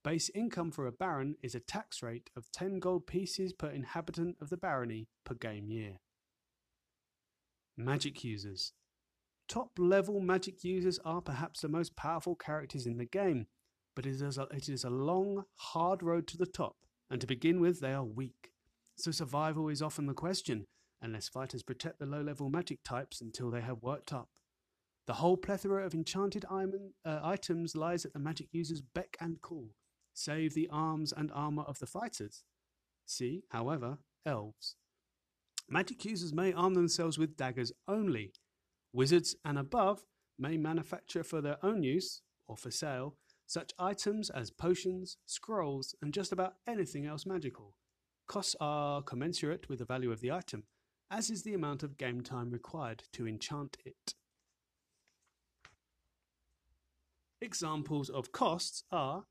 Base 0.04 0.30
income 0.34 0.70
for 0.70 0.86
a 0.86 0.92
baron 0.92 1.36
is 1.42 1.54
a 1.54 1.60
tax 1.60 2.02
rate 2.02 2.30
of 2.36 2.52
10 2.52 2.78
gold 2.78 3.06
pieces 3.06 3.52
per 3.52 3.68
inhabitant 3.68 4.36
of 4.40 4.50
the 4.50 4.56
barony 4.56 5.08
per 5.24 5.34
game 5.34 5.68
year. 5.68 6.00
Magic 7.76 8.22
users. 8.22 8.72
Top 9.48 9.70
level 9.78 10.20
magic 10.20 10.62
users 10.62 10.98
are 11.04 11.22
perhaps 11.22 11.60
the 11.60 11.68
most 11.68 11.96
powerful 11.96 12.34
characters 12.34 12.86
in 12.86 12.98
the 12.98 13.06
game, 13.06 13.46
but 13.96 14.04
it 14.04 14.20
is, 14.20 14.84
a, 14.84 14.90
long, 14.90 15.44
hard 15.54 16.02
road 16.02 16.26
to 16.28 16.36
the 16.36 16.46
top, 16.46 16.76
and 17.10 17.20
to 17.20 17.26
begin 17.26 17.60
with, 17.60 17.80
they 17.80 17.92
are 17.92 18.04
weak. 18.04 18.47
So 18.98 19.12
survival 19.12 19.68
is 19.68 19.80
often 19.80 20.06
the 20.06 20.12
question, 20.12 20.64
unless 21.00 21.28
fighters 21.28 21.62
protect 21.62 22.00
the 22.00 22.06
low 22.06 22.20
level 22.20 22.50
magic 22.50 22.82
types 22.82 23.20
until 23.20 23.48
they 23.48 23.60
have 23.60 23.80
worked 23.80 24.12
up. 24.12 24.28
The 25.06 25.14
whole 25.14 25.36
plethora 25.36 25.86
of 25.86 25.94
enchanted 25.94 26.44
uh, 26.50 27.20
items 27.22 27.76
lies 27.76 28.04
at 28.04 28.12
the 28.12 28.18
magic 28.18 28.48
user's 28.50 28.82
beck 28.82 29.16
and 29.20 29.40
call, 29.40 29.70
save 30.14 30.54
the 30.54 30.68
arms 30.72 31.12
and 31.16 31.30
armor 31.32 31.62
of 31.62 31.78
the 31.78 31.86
fighters. 31.86 32.42
See, 33.06 33.44
however, 33.50 33.98
elves. 34.26 34.74
Magic 35.70 36.04
users 36.04 36.34
may 36.34 36.52
arm 36.52 36.74
themselves 36.74 37.18
with 37.18 37.36
daggers 37.36 37.72
only. 37.86 38.32
Wizards 38.92 39.36
and 39.44 39.58
above 39.58 40.02
may 40.40 40.56
manufacture 40.56 41.22
for 41.22 41.40
their 41.40 41.64
own 41.64 41.84
use, 41.84 42.22
or 42.48 42.56
for 42.56 42.72
sale, 42.72 43.14
such 43.46 43.72
items 43.78 44.28
as 44.28 44.50
potions, 44.50 45.18
scrolls, 45.24 45.94
and 46.02 46.12
just 46.12 46.32
about 46.32 46.54
anything 46.66 47.06
else 47.06 47.24
magical. 47.24 47.76
Costs 48.28 48.54
are 48.60 49.00
commensurate 49.00 49.70
with 49.70 49.78
the 49.78 49.86
value 49.86 50.12
of 50.12 50.20
the 50.20 50.30
item, 50.30 50.64
as 51.10 51.30
is 51.30 51.42
the 51.42 51.54
amount 51.54 51.82
of 51.82 51.96
game 51.96 52.20
time 52.20 52.50
required 52.50 53.04
to 53.14 53.26
enchant 53.26 53.78
it. 53.86 54.14
Examples 57.40 58.10
of 58.10 58.30
costs 58.30 58.82
are 58.92 59.24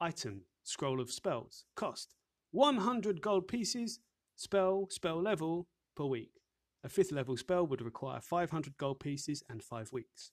item, 0.00 0.42
scroll 0.64 0.98
of 0.98 1.10
spells, 1.10 1.64
cost 1.76 2.14
100 2.52 3.20
gold 3.20 3.48
pieces, 3.48 4.00
spell, 4.34 4.86
spell 4.90 5.20
level, 5.20 5.68
per 5.94 6.04
week. 6.04 6.30
A 6.82 6.88
fifth 6.88 7.12
level 7.12 7.36
spell 7.36 7.66
would 7.66 7.82
require 7.82 8.20
500 8.20 8.78
gold 8.78 9.00
pieces 9.00 9.42
and 9.50 9.62
5 9.62 9.92
weeks. 9.92 10.30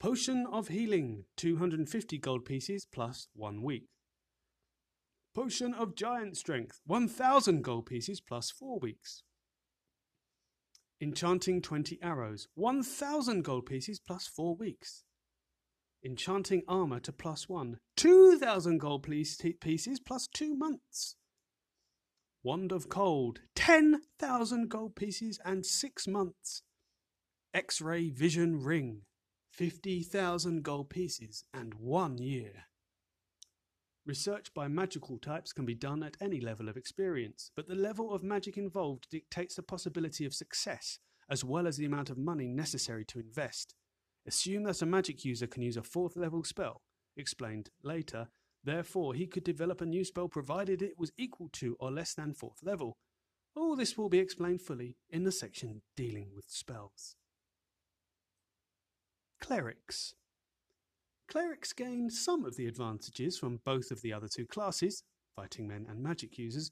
Potion 0.00 0.46
of 0.50 0.68
Healing, 0.68 1.26
250 1.36 2.18
gold 2.18 2.44
pieces 2.44 2.86
plus 2.90 3.28
1 3.34 3.62
week. 3.62 3.88
Potion 5.38 5.72
of 5.72 5.94
Giant 5.94 6.36
Strength, 6.36 6.80
1000 6.84 7.62
gold 7.62 7.86
pieces 7.86 8.20
plus 8.20 8.50
4 8.50 8.80
weeks. 8.80 9.22
Enchanting 11.00 11.62
20 11.62 11.96
arrows, 12.02 12.48
1000 12.56 13.44
gold 13.44 13.64
pieces 13.64 14.00
plus 14.00 14.26
4 14.26 14.56
weeks. 14.56 15.04
Enchanting 16.04 16.64
armor 16.66 16.98
to 16.98 17.12
plus 17.12 17.48
1, 17.48 17.78
2000 17.96 18.78
gold 18.78 19.04
pieces 19.04 20.00
plus 20.00 20.26
2 20.26 20.56
months. 20.56 21.14
Wand 22.42 22.72
of 22.72 22.88
Cold, 22.88 23.38
10,000 23.54 24.68
gold 24.68 24.96
pieces 24.96 25.38
and 25.44 25.64
six 25.64 26.08
months. 26.08 26.62
X 27.54 27.80
ray 27.80 28.10
vision 28.10 28.60
ring, 28.60 29.02
50,000 29.52 30.64
gold 30.64 30.90
pieces 30.90 31.44
and 31.54 31.74
one 31.74 32.18
year. 32.18 32.64
Research 34.08 34.54
by 34.54 34.68
magical 34.68 35.18
types 35.18 35.52
can 35.52 35.66
be 35.66 35.74
done 35.74 36.02
at 36.02 36.16
any 36.18 36.40
level 36.40 36.70
of 36.70 36.78
experience, 36.78 37.50
but 37.54 37.68
the 37.68 37.74
level 37.74 38.10
of 38.10 38.22
magic 38.22 38.56
involved 38.56 39.06
dictates 39.10 39.54
the 39.54 39.62
possibility 39.62 40.24
of 40.24 40.32
success, 40.32 40.98
as 41.28 41.44
well 41.44 41.66
as 41.66 41.76
the 41.76 41.84
amount 41.84 42.08
of 42.08 42.16
money 42.16 42.48
necessary 42.48 43.04
to 43.04 43.20
invest. 43.20 43.74
Assume 44.26 44.62
that 44.62 44.80
a 44.80 44.86
magic 44.86 45.26
user 45.26 45.46
can 45.46 45.62
use 45.62 45.76
a 45.76 45.82
fourth 45.82 46.16
level 46.16 46.42
spell, 46.42 46.80
explained 47.18 47.68
later, 47.82 48.28
Therefore, 48.64 49.12
he 49.12 49.26
could 49.26 49.44
develop 49.44 49.82
a 49.82 49.86
new 49.86 50.04
spell 50.04 50.28
provided 50.28 50.80
it 50.80 50.98
was 50.98 51.12
equal 51.18 51.50
to 51.52 51.76
or 51.78 51.90
less 51.90 52.14
than 52.14 52.32
fourth 52.32 52.62
level. 52.62 52.96
All 53.54 53.76
this 53.76 53.98
will 53.98 54.08
be 54.08 54.20
explained 54.20 54.62
fully 54.62 54.96
in 55.10 55.24
the 55.24 55.32
section 55.32 55.82
dealing 55.96 56.30
with 56.34 56.46
spells. 56.48 57.16
Clerics. 59.38 60.14
Clerics 61.28 61.74
gain 61.74 62.08
some 62.08 62.46
of 62.46 62.56
the 62.56 62.66
advantages 62.66 63.38
from 63.38 63.60
both 63.64 63.90
of 63.90 64.00
the 64.00 64.14
other 64.14 64.28
two 64.28 64.46
classes, 64.46 65.02
fighting 65.36 65.68
men 65.68 65.86
and 65.88 66.02
magic 66.02 66.38
users, 66.38 66.70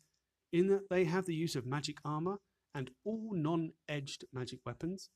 in 0.51 0.69
that 0.69 0.89
they 0.89 1.05
have 1.05 1.27
the 1.27 1.35
use 1.35 1.57
of 1.57 1.67
magic 1.67 1.99
armor 2.07 2.39
and 2.75 2.91
all 3.05 3.33
non 3.35 3.73
edged 3.87 4.25
magic 4.33 4.61
weapons, 4.65 5.11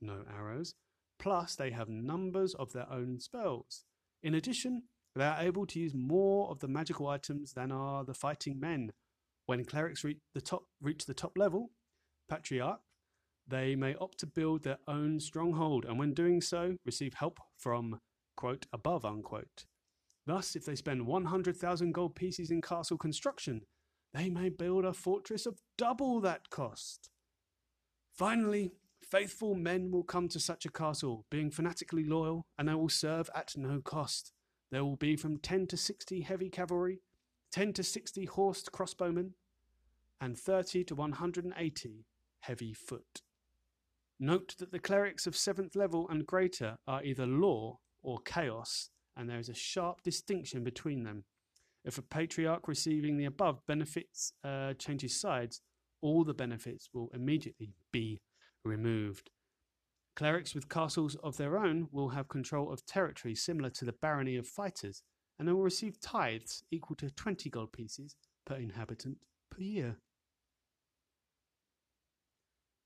no 0.00 0.24
arrows, 0.28 0.74
plus 1.20 1.54
they 1.54 1.70
have 1.70 1.88
numbers 1.88 2.52
of 2.54 2.72
their 2.72 2.90
own 2.90 3.20
spells. 3.20 3.84
In 4.24 4.34
addition, 4.34 4.82
they 5.14 5.24
are 5.24 5.40
able 5.40 5.66
to 5.66 5.78
use 5.78 5.94
more 5.94 6.50
of 6.50 6.58
the 6.58 6.68
magical 6.68 7.06
items 7.06 7.52
than 7.52 7.70
are 7.70 8.04
the 8.04 8.14
fighting 8.14 8.58
men. 8.58 8.90
When 9.46 9.64
clerics 9.64 10.02
reach 10.02 10.18
the 10.34 10.40
top, 10.40 10.64
reach 10.80 11.06
the 11.06 11.14
top 11.14 11.38
level, 11.38 11.70
Patriarch, 12.28 12.80
they 13.46 13.76
may 13.76 13.94
opt 13.96 14.18
to 14.18 14.26
build 14.26 14.64
their 14.64 14.78
own 14.88 15.20
stronghold, 15.20 15.84
and 15.84 15.96
when 15.96 16.12
doing 16.12 16.40
so, 16.40 16.76
receive 16.84 17.14
help 17.14 17.38
from 17.56 18.00
quote 18.40 18.66
above 18.72 19.04
unquote. 19.04 19.66
Thus, 20.26 20.56
if 20.56 20.64
they 20.64 20.74
spend 20.74 21.06
100,000 21.06 21.92
gold 21.92 22.14
pieces 22.14 22.50
in 22.50 22.62
castle 22.62 22.96
construction, 22.96 23.66
they 24.14 24.30
may 24.30 24.48
build 24.48 24.86
a 24.86 24.94
fortress 24.94 25.44
of 25.44 25.60
double 25.76 26.22
that 26.22 26.48
cost. 26.48 27.10
Finally, 28.14 28.72
faithful 29.02 29.54
men 29.54 29.90
will 29.90 30.02
come 30.02 30.26
to 30.28 30.40
such 30.40 30.64
a 30.64 30.70
castle, 30.70 31.26
being 31.30 31.50
fanatically 31.50 32.02
loyal, 32.02 32.46
and 32.58 32.68
they 32.68 32.74
will 32.74 32.88
serve 32.88 33.28
at 33.34 33.52
no 33.58 33.82
cost. 33.82 34.32
There 34.70 34.84
will 34.84 34.96
be 34.96 35.16
from 35.16 35.36
10 35.36 35.66
to 35.66 35.76
60 35.76 36.22
heavy 36.22 36.48
cavalry, 36.48 37.02
10 37.52 37.74
to 37.74 37.82
60 37.82 38.24
horsed 38.24 38.72
crossbowmen, 38.72 39.32
and 40.18 40.38
30 40.38 40.84
to 40.84 40.94
180 40.94 42.06
heavy 42.40 42.72
foot. 42.72 43.20
Note 44.18 44.54
that 44.58 44.72
the 44.72 44.78
clerics 44.78 45.26
of 45.26 45.34
7th 45.34 45.76
level 45.76 46.08
and 46.08 46.26
greater 46.26 46.78
are 46.86 47.04
either 47.04 47.26
law 47.26 47.80
or 48.02 48.18
chaos, 48.20 48.90
and 49.16 49.28
there 49.28 49.38
is 49.38 49.48
a 49.48 49.54
sharp 49.54 50.02
distinction 50.02 50.64
between 50.64 51.04
them. 51.04 51.24
If 51.84 51.98
a 51.98 52.02
patriarch 52.02 52.68
receiving 52.68 53.16
the 53.16 53.24
above 53.24 53.66
benefits 53.66 54.32
uh, 54.44 54.74
changes 54.74 55.18
sides, 55.18 55.60
all 56.02 56.24
the 56.24 56.34
benefits 56.34 56.88
will 56.92 57.10
immediately 57.14 57.74
be 57.92 58.20
removed. 58.64 59.30
Clerics 60.16 60.54
with 60.54 60.68
castles 60.68 61.16
of 61.22 61.36
their 61.36 61.56
own 61.56 61.88
will 61.92 62.10
have 62.10 62.28
control 62.28 62.70
of 62.72 62.84
territory 62.84 63.34
similar 63.34 63.70
to 63.70 63.84
the 63.84 63.92
barony 63.92 64.36
of 64.36 64.46
fighters, 64.46 65.02
and 65.38 65.48
they 65.48 65.52
will 65.52 65.62
receive 65.62 66.00
tithes 66.00 66.62
equal 66.70 66.96
to 66.96 67.10
20 67.10 67.48
gold 67.48 67.72
pieces 67.72 68.16
per 68.44 68.56
inhabitant 68.56 69.18
per 69.50 69.62
year. 69.62 69.96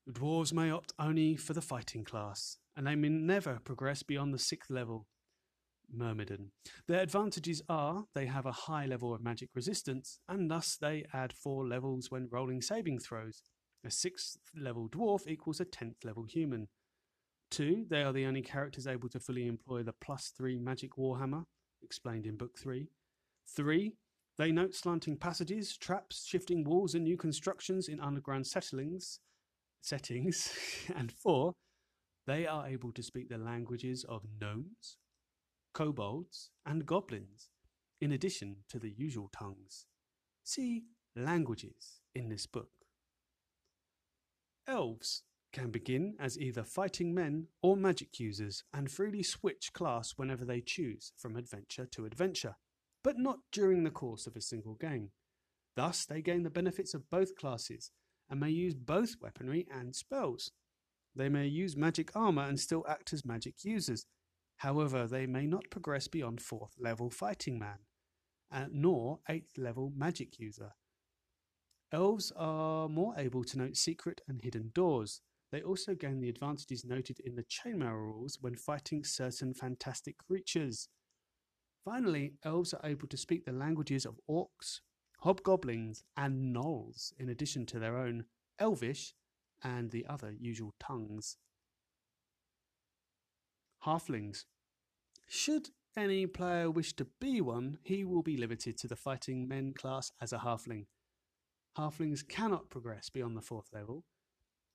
Dwarves 0.09 0.53
may 0.53 0.69
opt 0.69 0.93
only 0.99 1.35
for 1.35 1.53
the 1.53 1.61
fighting 1.61 2.03
class, 2.03 2.57
and 2.75 2.85
they 2.85 2.95
may 2.95 3.09
never 3.09 3.59
progress 3.63 4.03
beyond 4.03 4.33
the 4.33 4.39
sixth 4.39 4.69
level. 4.69 5.07
Myrmidon. 5.91 6.51
Their 6.87 7.01
advantages 7.01 7.61
are 7.69 8.05
they 8.13 8.25
have 8.25 8.45
a 8.45 8.51
high 8.51 8.85
level 8.85 9.13
of 9.13 9.23
magic 9.23 9.49
resistance, 9.55 10.19
and 10.27 10.49
thus 10.49 10.77
they 10.77 11.05
add 11.13 11.33
four 11.33 11.67
levels 11.67 12.11
when 12.11 12.29
rolling 12.31 12.61
saving 12.61 12.99
throws. 12.99 13.41
A 13.83 13.91
sixth 13.91 14.37
level 14.55 14.89
dwarf 14.89 15.27
equals 15.27 15.59
a 15.59 15.65
tenth 15.65 16.03
level 16.03 16.23
human. 16.23 16.67
Two, 17.51 17.85
they 17.89 18.01
are 18.01 18.13
the 18.13 18.25
only 18.25 18.41
characters 18.41 18.87
able 18.87 19.09
to 19.09 19.19
fully 19.19 19.47
employ 19.47 19.83
the 19.83 19.93
plus 19.93 20.33
three 20.35 20.57
magic 20.57 20.97
warhammer, 20.97 21.45
explained 21.83 22.25
in 22.25 22.37
Book 22.37 22.57
Three. 22.57 22.89
Three, 23.47 23.93
they 24.37 24.51
note 24.51 24.75
slanting 24.75 25.17
passages, 25.17 25.77
traps, 25.77 26.25
shifting 26.25 26.63
walls, 26.63 26.95
and 26.95 27.03
new 27.03 27.15
constructions 27.17 27.87
in 27.87 27.99
underground 27.99 28.47
settlings, 28.47 29.19
settings. 29.85 30.51
and 30.95 31.11
four, 31.11 31.53
they 32.27 32.45
are 32.47 32.67
able 32.67 32.91
to 32.93 33.03
speak 33.03 33.29
the 33.29 33.37
languages 33.37 34.03
of 34.07 34.23
gnomes, 34.41 34.97
kobolds, 35.73 36.49
and 36.65 36.85
goblins, 36.85 37.49
in 38.01 38.11
addition 38.11 38.57
to 38.69 38.79
the 38.79 38.91
usual 38.97 39.29
tongues. 39.37 39.85
See 40.43 40.83
languages 41.15 42.01
in 42.13 42.29
this 42.29 42.45
book. 42.45 42.69
Elves 44.67 45.23
can 45.53 45.69
begin 45.69 46.15
as 46.19 46.37
either 46.37 46.63
fighting 46.63 47.13
men 47.13 47.47
or 47.61 47.77
magic 47.77 48.19
users 48.19 48.63
and 48.73 48.91
freely 48.91 49.23
switch 49.23 49.71
class 49.73 50.13
whenever 50.17 50.43
they 50.43 50.59
choose 50.59 51.13
from 51.17 51.37
adventure 51.37 51.85
to 51.85 52.05
adventure, 52.05 52.55
but 53.03 53.17
not 53.17 53.37
during 53.51 53.83
the 53.83 53.91
course 53.91 54.27
of 54.27 54.35
a 54.35 54.41
single 54.41 54.73
game. 54.73 55.11
Thus, 55.75 56.05
they 56.05 56.21
gain 56.21 56.43
the 56.43 56.49
benefits 56.49 56.93
of 56.93 57.09
both 57.09 57.35
classes 57.35 57.91
and 58.29 58.39
may 58.39 58.49
use 58.49 58.73
both 58.73 59.15
weaponry 59.21 59.67
and 59.71 59.95
spells. 59.95 60.51
They 61.15 61.29
may 61.29 61.47
use 61.47 61.77
magic 61.77 62.15
armor 62.15 62.43
and 62.43 62.59
still 62.59 62.85
act 62.87 63.13
as 63.13 63.25
magic 63.25 63.63
users. 63.63 64.05
However, 64.57 65.07
they 65.07 65.25
may 65.25 65.45
not 65.47 65.69
progress 65.69 66.07
beyond 66.07 66.39
4th 66.39 66.71
level 66.79 67.09
fighting 67.09 67.59
man, 67.59 67.79
uh, 68.51 68.65
nor 68.71 69.19
8th 69.29 69.57
level 69.57 69.91
magic 69.95 70.39
user. 70.39 70.71
Elves 71.91 72.31
are 72.35 72.89
more 72.89 73.13
able 73.17 73.43
to 73.43 73.57
note 73.57 73.77
secret 73.77 74.21
and 74.27 74.41
hidden 74.41 74.71
doors, 74.73 75.21
they 75.55 75.61
also 75.61 75.95
gain 75.95 76.19
the 76.19 76.27
advantages 76.27 76.83
noted 76.83 77.19
in 77.21 77.35
the 77.35 77.43
chainmail 77.43 77.93
rules 77.93 78.37
when 78.41 78.55
fighting 78.55 79.05
certain 79.05 79.53
fantastic 79.53 80.17
creatures. 80.17 80.89
Finally, 81.83 82.33
elves 82.43 82.73
are 82.73 82.81
able 82.83 83.07
to 83.07 83.15
speak 83.15 83.45
the 83.45 83.51
languages 83.51 84.05
of 84.05 84.19
orcs, 84.29 84.81
hobgoblins, 85.25 86.03
and 86.15 86.55
gnolls, 86.55 87.11
in 87.17 87.29
addition 87.29 87.65
to 87.65 87.79
their 87.79 87.97
own 87.97 88.25
elvish 88.59 89.15
and 89.63 89.89
the 89.89 90.05
other 90.07 90.31
usual 90.39 90.73
tongues. 90.79 91.37
Halflings. 93.85 94.45
Should 95.27 95.69
any 95.97 96.27
player 96.27 96.69
wish 96.69 96.93
to 96.97 97.07
be 97.19 97.41
one, 97.41 97.79
he 97.81 98.03
will 98.03 98.21
be 98.21 98.37
limited 98.37 98.77
to 98.77 98.87
the 98.87 98.95
fighting 98.95 99.47
men 99.47 99.73
class 99.73 100.11
as 100.21 100.31
a 100.31 100.37
halfling. 100.37 100.85
Halflings 101.75 102.27
cannot 102.27 102.69
progress 102.69 103.09
beyond 103.09 103.35
the 103.35 103.41
fourth 103.41 103.69
level, 103.73 104.03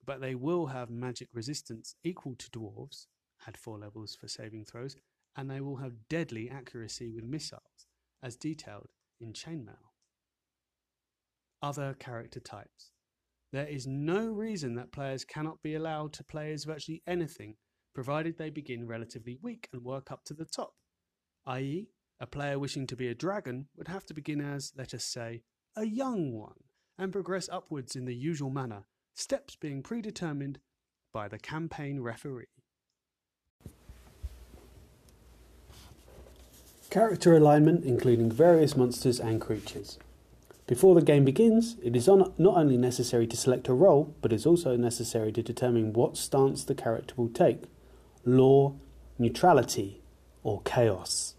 but 0.04 0.20
they 0.20 0.34
will 0.34 0.66
have 0.66 0.90
magic 0.90 1.28
resistance 1.32 1.94
equal 2.02 2.34
to 2.34 2.50
dwarves, 2.50 3.06
add 3.46 3.56
four 3.56 3.78
levels 3.78 4.16
for 4.16 4.26
saving 4.26 4.64
throws, 4.64 4.96
and 5.36 5.48
they 5.48 5.60
will 5.60 5.76
have 5.76 6.08
deadly 6.08 6.50
accuracy 6.50 7.08
with 7.08 7.22
missiles, 7.22 7.86
as 8.20 8.36
detailed 8.36 8.88
in 9.20 9.32
Chainmail. 9.32 9.89
Other 11.62 11.94
character 11.98 12.40
types. 12.40 12.92
There 13.52 13.66
is 13.66 13.86
no 13.86 14.28
reason 14.28 14.76
that 14.76 14.92
players 14.92 15.24
cannot 15.24 15.62
be 15.62 15.74
allowed 15.74 16.12
to 16.14 16.24
play 16.24 16.52
as 16.52 16.64
virtually 16.64 17.02
anything, 17.06 17.56
provided 17.94 18.38
they 18.38 18.50
begin 18.50 18.86
relatively 18.86 19.38
weak 19.42 19.68
and 19.72 19.82
work 19.82 20.10
up 20.10 20.24
to 20.26 20.34
the 20.34 20.44
top. 20.44 20.72
I.e., 21.46 21.88
a 22.20 22.26
player 22.26 22.58
wishing 22.58 22.86
to 22.86 22.96
be 22.96 23.08
a 23.08 23.14
dragon 23.14 23.68
would 23.76 23.88
have 23.88 24.06
to 24.06 24.14
begin 24.14 24.40
as, 24.40 24.72
let 24.76 24.94
us 24.94 25.04
say, 25.04 25.42
a 25.76 25.86
young 25.86 26.32
one, 26.32 26.64
and 26.98 27.12
progress 27.12 27.48
upwards 27.50 27.96
in 27.96 28.04
the 28.04 28.14
usual 28.14 28.50
manner, 28.50 28.84
steps 29.14 29.56
being 29.56 29.82
predetermined 29.82 30.60
by 31.12 31.28
the 31.28 31.38
campaign 31.38 32.00
referee. 32.00 32.46
Character 36.90 37.36
alignment 37.36 37.84
including 37.84 38.30
various 38.30 38.76
monsters 38.76 39.20
and 39.20 39.40
creatures. 39.40 39.98
Before 40.70 40.94
the 40.94 41.02
game 41.02 41.24
begins, 41.24 41.76
it 41.82 41.96
is 41.96 42.06
not 42.06 42.32
only 42.38 42.76
necessary 42.76 43.26
to 43.26 43.36
select 43.36 43.66
a 43.66 43.74
role, 43.74 44.14
but 44.22 44.32
is 44.32 44.46
also 44.46 44.76
necessary 44.76 45.32
to 45.32 45.42
determine 45.42 45.92
what 45.92 46.16
stance 46.16 46.62
the 46.62 46.76
character 46.76 47.12
will 47.16 47.28
take 47.28 47.64
law, 48.24 48.74
neutrality, 49.18 50.00
or 50.44 50.62
chaos. 50.62 51.34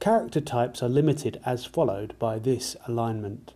Character 0.00 0.40
types 0.40 0.82
are 0.82 0.88
limited 0.88 1.38
as 1.44 1.66
followed 1.66 2.18
by 2.18 2.38
this 2.38 2.76
alignment 2.86 3.52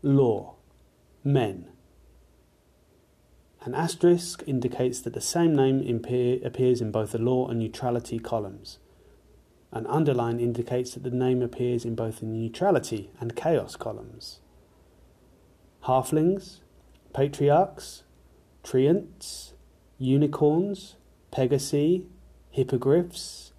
Law 0.00 0.54
men. 1.24 1.72
An 3.62 3.74
asterisk 3.74 4.44
indicates 4.46 5.00
that 5.00 5.14
the 5.14 5.20
same 5.20 5.56
name 5.56 5.80
appears 6.44 6.80
in 6.80 6.92
both 6.92 7.10
the 7.10 7.18
law 7.18 7.48
and 7.48 7.58
neutrality 7.58 8.20
columns. 8.20 8.78
An 9.72 9.86
underline 9.86 10.40
indicates 10.40 10.94
that 10.94 11.02
the 11.02 11.10
name 11.10 11.42
appears 11.42 11.84
in 11.84 11.94
both 11.94 12.20
the 12.20 12.26
neutrality 12.26 13.10
and 13.20 13.36
chaos 13.36 13.76
columns. 13.76 14.40
Halflings, 15.84 16.60
patriarchs, 17.14 18.02
treants, 18.64 19.52
unicorns, 19.98 20.96
pegasi, 21.32 22.04
hippogriffs, 22.50 23.52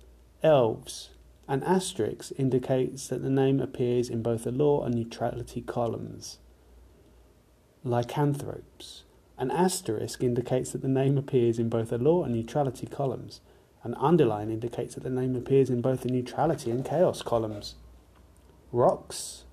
elves. 0.43 1.11
An 1.47 1.63
asterisk 1.63 2.31
indicates 2.37 3.07
that 3.07 3.21
the 3.21 3.29
name 3.29 3.59
appears 3.59 4.09
in 4.09 4.21
both 4.21 4.43
the 4.43 4.51
law 4.51 4.83
and 4.83 4.95
neutrality 4.95 5.61
columns 5.61 6.39
lycanthropes. 7.83 9.03
An 9.37 9.49
asterisk 9.49 10.23
indicates 10.23 10.71
that 10.71 10.81
the 10.81 10.87
name 10.87 11.17
appears 11.17 11.57
in 11.57 11.69
both 11.69 11.89
the 11.89 11.97
law 11.97 12.23
and 12.23 12.33
neutrality 12.33 12.85
columns. 12.85 13.41
An 13.83 13.95
underline 13.95 14.51
indicates 14.51 14.95
that 14.95 15.03
the 15.03 15.09
name 15.09 15.35
appears 15.35 15.69
in 15.69 15.81
both 15.81 16.01
the 16.01 16.09
neutrality 16.09 16.69
and 16.69 16.85
chaos 16.85 17.21
columns. 17.21 17.75
Rocs, 18.71 19.45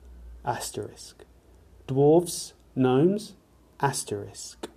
asterisk. 0.45 1.25
Dwarves, 1.87 2.53
gnomes, 2.77 3.35
asterisk. 3.81 4.69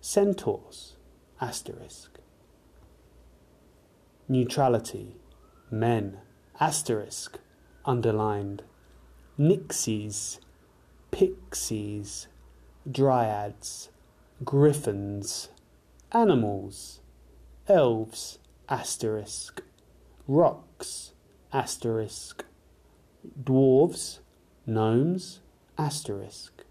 Centaurs, 0.00 0.96
asterisk. 1.40 2.18
Neutrality, 4.28 5.16
men, 5.70 6.18
asterisk, 6.60 7.38
underlined. 7.86 8.62
Nixies, 9.38 10.38
pixies, 11.10 12.28
dryads, 12.90 13.88
griffins, 14.44 15.48
animals, 16.12 17.00
elves, 17.66 18.38
asterisk, 18.68 19.62
rocs, 20.26 21.12
asterisk, 21.52 22.44
dwarves, 23.42 24.18
gnomes, 24.66 25.40
asterisk, 25.78 26.64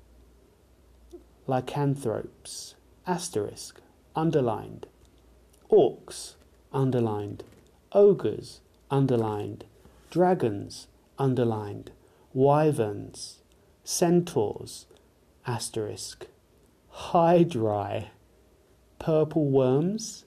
lycanthropes, 1.47 2.75
asterisk, 3.05 3.79
underlined, 4.15 4.87
orcs, 5.69 6.35
underlined, 6.71 7.43
ogres, 7.91 8.61
underlined, 8.89 9.65
dragons, 10.09 10.87
underlined, 11.19 11.91
wyverns, 12.33 13.39
centaurs, 13.83 14.85
asterisk, 15.45 16.27
hydri, 16.91 18.07
purple 18.99 19.45
worms, 19.45 20.25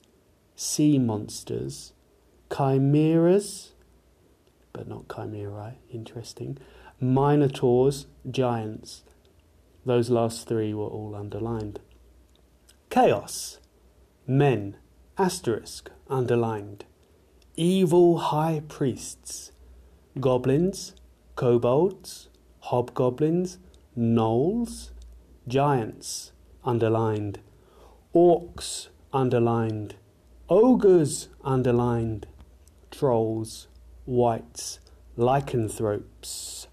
sea 0.57 0.97
monsters, 0.97 1.93
chimeras, 2.51 3.73
but 4.73 4.87
not 4.87 5.07
chimerae, 5.07 5.75
interesting, 5.91 6.57
minotaurs, 6.99 8.07
giants. 8.29 9.03
Those 9.85 10.09
last 10.09 10.47
three 10.47 10.73
were 10.73 10.87
all 10.87 11.15
underlined. 11.15 11.79
Chaos, 12.89 13.59
men, 14.25 14.75
asterisk, 15.17 15.91
underlined. 16.09 16.85
Evil 17.55 18.17
high 18.17 18.63
priests, 18.67 19.51
goblins, 20.19 20.95
kobolds, 21.35 22.29
hobgoblins, 22.61 23.59
gnolls, 23.95 24.89
giants, 25.47 26.31
underlined, 26.63 27.39
orcs, 28.13 28.87
underlined, 29.13 29.95
ogres, 30.49 31.27
underlined, 31.43 32.25
trolls, 32.89 33.67
wights, 34.05 34.79
lycanthropes, 35.17 36.67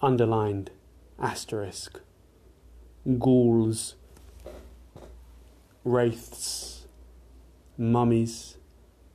underlined, 0.00 0.70
asterisk, 1.18 2.00
ghouls, 3.18 3.96
wraiths, 5.84 6.86
mummies, 7.76 8.56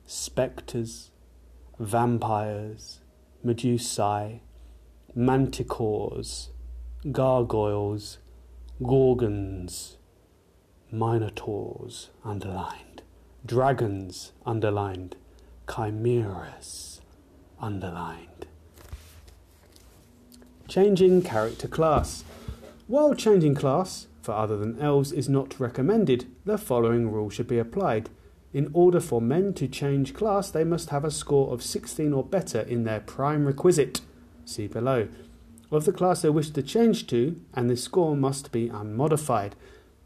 spectres, 0.04 1.10
vampires, 1.78 3.00
medusae, 3.44 4.40
manticores, 5.16 6.48
gargoyles, 7.10 8.18
gorgons, 8.82 9.96
minotaurs, 10.92 12.10
underlined, 12.22 12.89
dragons, 13.44 14.32
underlined, 14.44 15.16
chimeras, 15.68 17.00
underlined. 17.58 18.46
Changing 20.68 21.22
character 21.22 21.66
class. 21.66 22.22
While 22.86 23.14
changing 23.14 23.54
class 23.54 24.06
for 24.22 24.32
other 24.32 24.56
than 24.56 24.80
elves 24.80 25.12
is 25.12 25.28
not 25.28 25.58
recommended, 25.58 26.26
the 26.44 26.58
following 26.58 27.10
rule 27.10 27.30
should 27.30 27.48
be 27.48 27.58
applied. 27.58 28.10
In 28.52 28.70
order 28.72 29.00
for 29.00 29.20
men 29.20 29.54
to 29.54 29.68
change 29.68 30.14
class, 30.14 30.50
they 30.50 30.64
must 30.64 30.90
have 30.90 31.04
a 31.04 31.10
score 31.10 31.52
of 31.52 31.62
16 31.62 32.12
or 32.12 32.24
better 32.24 32.60
in 32.60 32.84
their 32.84 33.00
prime 33.00 33.46
requisite, 33.46 34.00
see 34.44 34.66
below, 34.66 35.08
of 35.70 35.84
the 35.84 35.92
class 35.92 36.22
they 36.22 36.30
wish 36.30 36.50
to 36.50 36.62
change 36.62 37.06
to, 37.06 37.40
and 37.54 37.70
this 37.70 37.84
score 37.84 38.16
must 38.16 38.50
be 38.50 38.68
unmodified. 38.68 39.54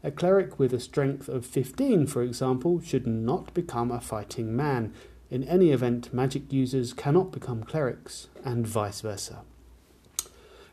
A 0.05 0.11
cleric 0.11 0.59
with 0.59 0.71
a 0.71 0.79
strength 0.79 1.27
of 1.27 1.47
15, 1.47 2.05
for 2.05 2.21
example, 2.21 2.79
should 2.79 3.07
not 3.07 3.51
become 3.55 3.89
a 3.89 3.99
fighting 3.99 4.55
man. 4.55 4.93
In 5.31 5.43
any 5.45 5.71
event, 5.71 6.13
magic 6.13 6.53
users 6.53 6.93
cannot 6.93 7.31
become 7.31 7.63
clerics, 7.63 8.27
and 8.43 8.67
vice 8.67 9.01
versa. 9.01 9.41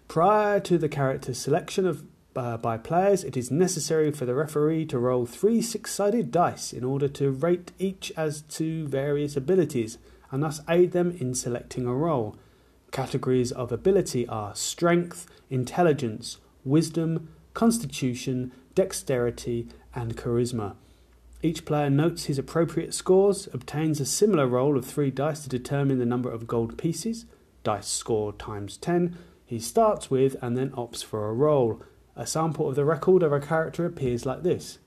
Prior 0.06 0.60
to 0.60 0.76
the 0.76 0.90
character 0.90 1.32
selection 1.32 1.86
of 1.86 2.04
uh, 2.36 2.58
by 2.58 2.76
players, 2.76 3.24
it 3.24 3.34
is 3.34 3.50
necessary 3.50 4.12
for 4.12 4.26
the 4.26 4.34
referee 4.34 4.84
to 4.84 4.98
roll 4.98 5.24
three 5.24 5.62
six 5.62 5.92
sided 5.92 6.30
dice 6.30 6.74
in 6.74 6.84
order 6.84 7.08
to 7.08 7.30
rate 7.30 7.72
each 7.78 8.12
as 8.18 8.42
to 8.42 8.86
various 8.86 9.34
abilities 9.34 9.96
and 10.30 10.42
thus 10.42 10.60
aid 10.68 10.92
them 10.92 11.10
in 11.10 11.34
selecting 11.34 11.86
a 11.86 11.94
role. 11.94 12.36
Categories 12.90 13.50
of 13.50 13.72
ability 13.72 14.28
are 14.28 14.54
strength, 14.54 15.26
intelligence, 15.48 16.36
wisdom, 16.64 17.30
constitution, 17.54 18.52
dexterity, 18.74 19.68
and 19.94 20.16
charisma. 20.16 20.74
Each 21.42 21.64
player 21.64 21.90
notes 21.90 22.24
his 22.26 22.38
appropriate 22.38 22.94
scores, 22.94 23.48
obtains 23.52 24.00
a 24.00 24.06
similar 24.06 24.46
roll 24.46 24.78
of 24.78 24.84
three 24.84 25.10
dice 25.10 25.42
to 25.42 25.48
determine 25.48 25.98
the 25.98 26.06
number 26.06 26.30
of 26.30 26.46
gold 26.46 26.78
pieces, 26.78 27.26
dice 27.64 27.88
score 27.88 28.32
times 28.32 28.76
10, 28.76 29.16
he 29.44 29.58
starts 29.58 30.10
with 30.10 30.36
and 30.40 30.56
then 30.56 30.70
opts 30.70 31.04
for 31.04 31.28
a 31.28 31.32
roll. 31.34 31.82
A 32.16 32.26
sample 32.26 32.68
of 32.68 32.76
the 32.76 32.84
record 32.84 33.22
of 33.22 33.32
a 33.32 33.40
character 33.40 33.84
appears 33.84 34.24
like 34.24 34.42
this. 34.42 34.78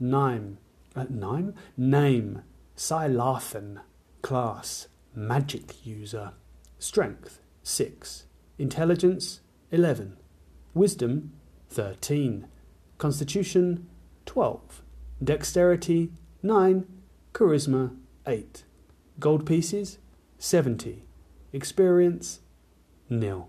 Name, 0.00 0.58
uh, 0.96 1.04
name? 1.08 1.54
Name, 1.76 2.42
Silathan, 2.76 3.80
class, 4.22 4.88
magic 5.14 5.86
user, 5.86 6.32
strength, 6.78 7.40
6, 7.62 8.24
intelligence, 8.58 9.40
11, 9.70 10.16
wisdom, 10.74 11.32
13, 11.70 12.46
constitution, 12.98 13.86
12, 14.26 14.82
dexterity, 15.22 16.10
9, 16.42 16.86
charisma, 17.32 17.96
8, 18.26 18.64
gold 19.18 19.46
pieces, 19.46 19.98
70, 20.38 21.04
experience, 21.52 22.40
nil. 23.08 23.48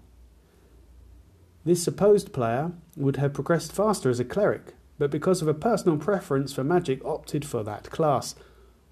This 1.65 1.83
supposed 1.83 2.31
player 2.31 2.71
would 2.95 3.17
have 3.17 3.33
progressed 3.33 3.73
faster 3.73 4.09
as 4.09 4.19
a 4.19 4.25
cleric, 4.25 4.73
but 4.97 5.11
because 5.11 5.41
of 5.41 5.47
a 5.47 5.53
personal 5.53 5.97
preference 5.97 6.53
for 6.53 6.63
magic, 6.63 7.03
opted 7.03 7.45
for 7.45 7.63
that 7.63 7.89
class. 7.89 8.35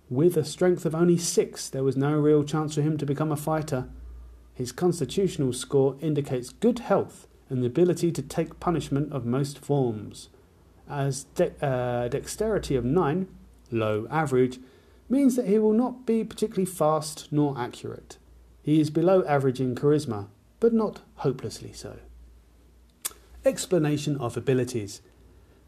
With 0.09 0.37
a 0.37 0.45
strength 0.45 0.85
of 0.85 0.95
only 0.95 1.17
six, 1.17 1.69
there 1.69 1.83
was 1.83 1.97
no 1.97 2.13
real 2.13 2.43
chance 2.43 2.75
for 2.75 2.81
him 2.81 2.97
to 2.97 3.05
become 3.05 3.31
a 3.31 3.37
fighter. 3.37 3.89
His 4.53 4.71
constitutional 4.71 5.53
score 5.53 5.97
indicates 6.01 6.49
good 6.49 6.79
health 6.79 7.27
and 7.49 7.61
the 7.61 7.67
ability 7.67 8.11
to 8.11 8.21
take 8.21 8.59
punishment 8.59 9.11
of 9.11 9.25
most 9.25 9.59
forms. 9.59 10.29
As 10.89 11.25
de- 11.35 11.53
uh, 11.65 12.07
dexterity 12.07 12.75
of 12.75 12.85
9, 12.85 13.27
low 13.71 14.07
average, 14.09 14.59
means 15.09 15.35
that 15.35 15.47
he 15.47 15.59
will 15.59 15.73
not 15.73 16.05
be 16.05 16.23
particularly 16.23 16.65
fast 16.65 17.27
nor 17.31 17.57
accurate. 17.57 18.17
He 18.61 18.79
is 18.79 18.89
below 18.89 19.23
average 19.25 19.59
in 19.59 19.75
charisma, 19.75 20.27
but 20.59 20.73
not 20.73 21.01
hopelessly 21.15 21.73
so. 21.73 21.97
Explanation 23.45 24.17
of 24.17 24.35
abilities. 24.35 25.01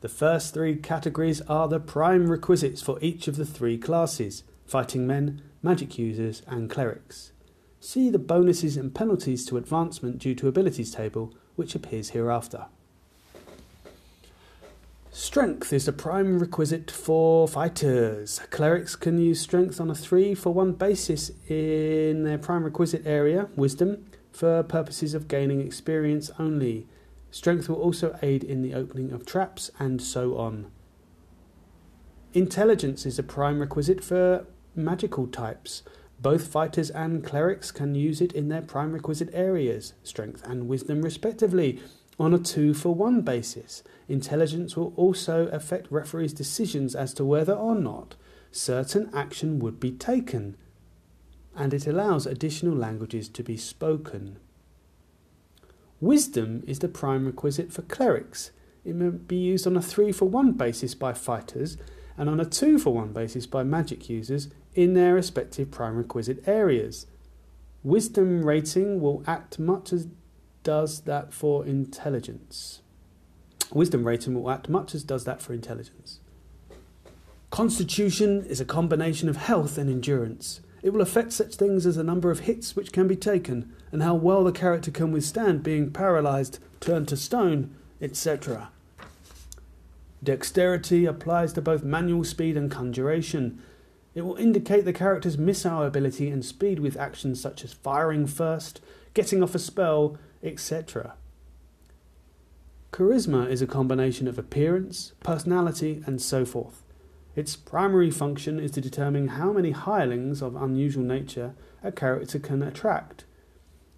The 0.02 0.10
first 0.10 0.54
three 0.54 0.76
categories 0.76 1.42
are 1.42 1.68
the 1.68 1.80
prime 1.80 2.30
requisites 2.30 2.82
for 2.82 2.98
each 3.02 3.28
of 3.28 3.36
the 3.36 3.46
three 3.46 3.78
classes 3.78 4.44
fighting 4.66 5.08
men, 5.08 5.42
magic 5.64 5.98
users, 5.98 6.44
and 6.48 6.70
clerics. 6.70 7.32
See 7.80 8.10
the 8.10 8.20
bonuses 8.20 8.78
and 8.78 8.94
penalties 8.94 9.46
to 9.48 9.58
advancement 9.58 10.20
due 10.20 10.36
to 10.36 10.48
abilities 10.48 10.92
table, 10.92 11.34
which 11.56 11.74
appears 11.74 12.10
hereafter. 12.10 12.68
Strength 15.12 15.74
is 15.74 15.86
the 15.86 15.92
prime 15.92 16.38
requisite 16.38 16.92
for 16.92 17.48
fighters. 17.48 18.40
Clerics 18.52 18.96
can 18.96 19.18
use 19.18 19.42
strength 19.42 19.82
on 19.82 19.90
a 19.90 19.96
3 19.96 20.36
for 20.36 20.54
1 20.54 20.74
basis 20.74 21.32
in 21.48 22.24
their 22.24 22.38
prime 22.38 22.64
requisite 22.64 23.02
area, 23.08 23.50
wisdom, 23.56 24.06
for 24.32 24.62
purposes 24.62 25.16
of 25.16 25.28
gaining 25.28 25.62
experience 25.62 26.30
only. 26.38 26.86
Strength 27.32 27.70
will 27.70 27.82
also 27.82 28.20
aid 28.22 28.44
in 28.44 28.62
the 28.62 28.76
opening 28.76 29.12
of 29.12 29.26
traps 29.26 29.72
and 29.80 30.00
so 30.00 30.38
on. 30.38 30.72
Intelligence 32.34 33.08
is 33.08 33.18
a 33.18 33.24
prime 33.24 33.60
requisite 33.60 34.04
for 34.04 34.46
magical 34.76 35.26
types. 35.26 35.82
Both 36.22 36.50
fighters 36.50 36.92
and 36.92 37.24
clerics 37.24 37.72
can 37.72 37.96
use 37.96 38.22
it 38.22 38.34
in 38.34 38.50
their 38.50 38.62
prime 38.62 38.92
requisite 38.92 39.32
areas, 39.34 39.94
strength 40.04 40.46
and 40.46 40.68
wisdom 40.68 41.02
respectively, 41.02 41.82
on 42.20 42.34
a 42.34 42.38
two 42.38 42.76
for 42.76 42.94
one 42.94 43.22
basis. 43.22 43.82
Intelligence 44.10 44.76
will 44.76 44.92
also 44.96 45.48
affect 45.50 45.92
referees' 45.92 46.34
decisions 46.34 46.96
as 46.96 47.14
to 47.14 47.24
whether 47.24 47.54
or 47.54 47.76
not 47.76 48.16
certain 48.52 49.08
action 49.14 49.60
would 49.60 49.80
be 49.80 49.92
taken, 49.92 50.58
and 51.56 51.76
it 51.76 51.86
allows 51.86 52.26
additional 52.26 52.76
languages 52.76 53.30
to 53.30 53.44
be 53.44 53.56
spoken. 53.56 54.40
Wisdom 56.02 56.64
is 56.66 56.80
the 56.80 56.88
prime 56.88 57.26
requisite 57.26 57.72
for 57.72 57.84
clerics. 57.84 58.50
It 58.84 58.96
may 58.96 59.10
be 59.10 59.36
used 59.36 59.68
on 59.68 59.78
a 59.78 59.82
3 59.82 60.12
for 60.12 60.28
1 60.28 60.54
basis 60.54 60.96
by 60.96 61.14
fighters 61.14 61.78
and 62.18 62.28
on 62.30 62.40
a 62.40 62.46
2 62.46 62.80
for 62.80 62.94
1 62.94 63.14
basis 63.14 63.46
by 63.46 63.64
magic 63.64 64.10
users 64.10 64.50
in 64.74 64.96
their 64.96 65.14
respective 65.14 65.70
prime 65.70 65.96
requisite 65.96 66.48
areas. 66.48 67.06
Wisdom 67.84 68.44
rating 68.44 69.00
will 69.00 69.24
act 69.28 69.60
much 69.60 69.94
as 69.94 70.08
does 70.64 71.02
that 71.02 71.32
for 71.32 71.66
intelligence. 71.66 72.82
Wisdom 73.74 74.06
rating 74.06 74.34
will 74.34 74.50
act 74.50 74.70
much 74.70 74.96
as 74.96 75.04
does 75.04 75.26
that 75.26 75.42
for 75.42 75.54
intelligence. 75.54 76.20
Constitution 77.52 78.46
is 78.46 78.62
a 78.62 78.66
combination 78.66 79.30
of 79.30 79.38
health 79.38 79.78
and 79.78 79.90
endurance. 79.90 80.62
It 80.82 80.92
will 80.92 81.02
affect 81.02 81.34
such 81.34 81.56
things 81.56 81.86
as 81.86 81.96
the 81.96 82.04
number 82.04 82.32
of 82.32 82.42
hits 82.42 82.76
which 82.76 82.92
can 82.92 83.08
be 83.08 83.16
taken, 83.16 83.74
and 83.92 84.02
how 84.02 84.16
well 84.16 84.44
the 84.44 84.52
character 84.52 84.92
can 84.92 85.12
withstand 85.12 85.64
being 85.64 85.92
paralyzed, 85.92 86.60
turned 86.80 87.08
to 87.10 87.18
stone, 87.18 87.76
etc. 88.02 88.70
Dexterity 90.24 91.06
applies 91.06 91.54
to 91.54 91.62
both 91.62 91.84
manual 91.84 92.24
speed 92.24 92.58
and 92.58 92.72
conjuration. 92.72 93.62
It 94.16 94.22
will 94.22 94.36
indicate 94.36 94.86
the 94.86 94.94
character's 94.94 95.38
missile 95.38 95.84
ability 95.84 96.30
and 96.30 96.44
speed 96.44 96.80
with 96.80 96.98
actions 96.98 97.42
such 97.42 97.64
as 97.64 97.74
firing 97.74 98.28
first, 98.28 98.82
getting 99.14 99.44
off 99.44 99.56
a 99.56 99.60
spell, 99.60 100.18
etc. 100.44 101.14
Charisma 102.92 103.50
is 103.50 103.62
a 103.62 103.68
combination 103.68 104.28
of 104.28 104.40
appearance, 104.40 105.14
personality, 105.22 106.04
and 106.06 106.22
so 106.22 106.44
forth. 106.44 106.84
Its 107.36 107.56
primary 107.56 108.10
function 108.10 108.60
is 108.60 108.72
to 108.72 108.82
determine 108.82 109.30
how 109.30 109.54
many 109.54 109.72
hirelings 109.72 110.42
of 110.42 110.56
unusual 110.56 111.04
nature 111.04 111.54
a 111.84 111.92
character 111.92 112.40
can 112.40 112.62
attract. 112.64 113.26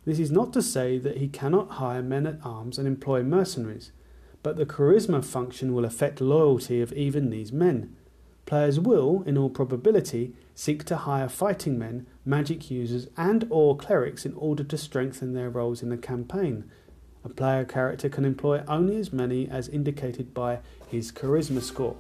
This 0.04 0.20
is 0.20 0.32
not 0.32 0.52
to 0.54 0.62
say 0.62 0.98
that 0.98 1.18
he 1.18 1.28
cannot 1.28 1.72
hire 1.72 2.02
men 2.02 2.28
at 2.28 2.40
arms 2.44 2.78
and 2.78 2.88
employ 2.88 3.24
mercenaries, 3.24 3.92
but 4.44 4.58
the 4.58 4.66
charisma 4.66 5.24
function 5.24 5.74
will 5.74 5.86
affect 5.86 6.20
loyalty 6.20 6.82
of 6.82 6.92
even 6.94 7.30
these 7.30 7.52
men. 7.52 7.96
Players 8.46 8.80
will, 8.80 9.24
in 9.26 9.38
all 9.38 9.50
probability, 9.50 10.34
seek 10.54 10.84
to 10.86 10.98
hire 10.98 11.30
fighting 11.30 11.80
men, 11.80 12.08
magic 12.26 12.70
users, 12.70 13.08
and 13.16 13.48
or 13.50 13.78
clerics 13.78 14.26
in 14.26 14.34
order 14.34 14.64
to 14.64 14.78
strengthen 14.78 15.34
their 15.34 15.50
roles 15.50 15.82
in 15.82 15.90
the 15.90 15.98
campaign. 15.98 16.70
A 17.24 17.30
player 17.30 17.66
character 17.66 18.10
can 18.10 18.26
employ 18.26 18.64
only 18.68 18.98
as 18.98 19.14
many 19.14 19.48
as 19.48 19.68
indicated 19.68 20.34
by 20.34 20.60
his 20.88 21.12
charisma 21.12 21.62
score. 21.62 21.96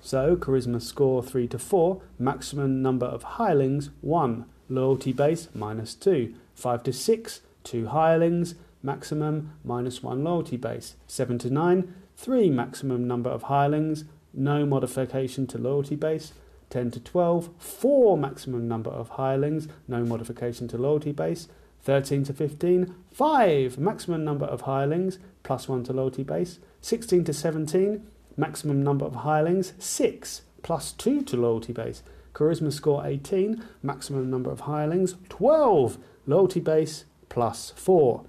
So, 0.00 0.36
charisma 0.36 0.80
score 0.80 1.22
3 1.22 1.48
to 1.48 1.58
4, 1.58 2.00
maximum 2.18 2.80
number 2.80 3.06
of 3.06 3.22
hirelings 3.22 3.90
1, 4.02 4.44
loyalty 4.68 5.12
base 5.12 5.48
minus 5.52 5.94
2, 5.94 6.32
5 6.54 6.82
to 6.84 6.92
6, 6.92 7.40
2 7.64 7.86
hirelings, 7.88 8.54
maximum 8.82 9.52
minus 9.64 10.02
1 10.02 10.22
loyalty 10.22 10.56
base, 10.56 10.94
7 11.08 11.38
to 11.38 11.50
9, 11.50 11.92
3 12.16 12.50
maximum 12.50 13.08
number 13.08 13.30
of 13.30 13.44
hirelings, 13.44 14.04
no 14.32 14.64
modification 14.64 15.46
to 15.48 15.58
loyalty 15.58 15.96
base, 15.96 16.32
10 16.70 16.92
to 16.92 17.00
12, 17.00 17.50
4 17.58 18.16
maximum 18.16 18.68
number 18.68 18.90
of 18.90 19.10
hirelings, 19.10 19.66
no 19.88 20.04
modification 20.04 20.68
to 20.68 20.78
loyalty 20.78 21.10
base, 21.10 21.48
13 21.86 22.24
to 22.24 22.32
15, 22.32 22.92
5 23.12 23.78
maximum 23.78 24.24
number 24.24 24.44
of 24.44 24.62
hirelings, 24.62 25.20
plus 25.44 25.68
1 25.68 25.84
to 25.84 25.92
loyalty 25.92 26.24
base, 26.24 26.58
16 26.80 27.22
to 27.22 27.32
17, 27.32 28.04
maximum 28.36 28.82
number 28.82 29.04
of 29.06 29.14
hirelings, 29.14 29.72
6 29.78 30.42
plus 30.64 30.90
2 30.90 31.22
to 31.22 31.36
loyalty 31.36 31.72
base, 31.72 32.02
charisma 32.34 32.72
score 32.72 33.06
18, 33.06 33.62
maximum 33.84 34.28
number 34.28 34.50
of 34.50 34.62
hirelings, 34.62 35.14
12, 35.28 35.96
loyalty 36.26 36.58
base 36.58 37.04
plus 37.28 37.72
4. 37.76 38.24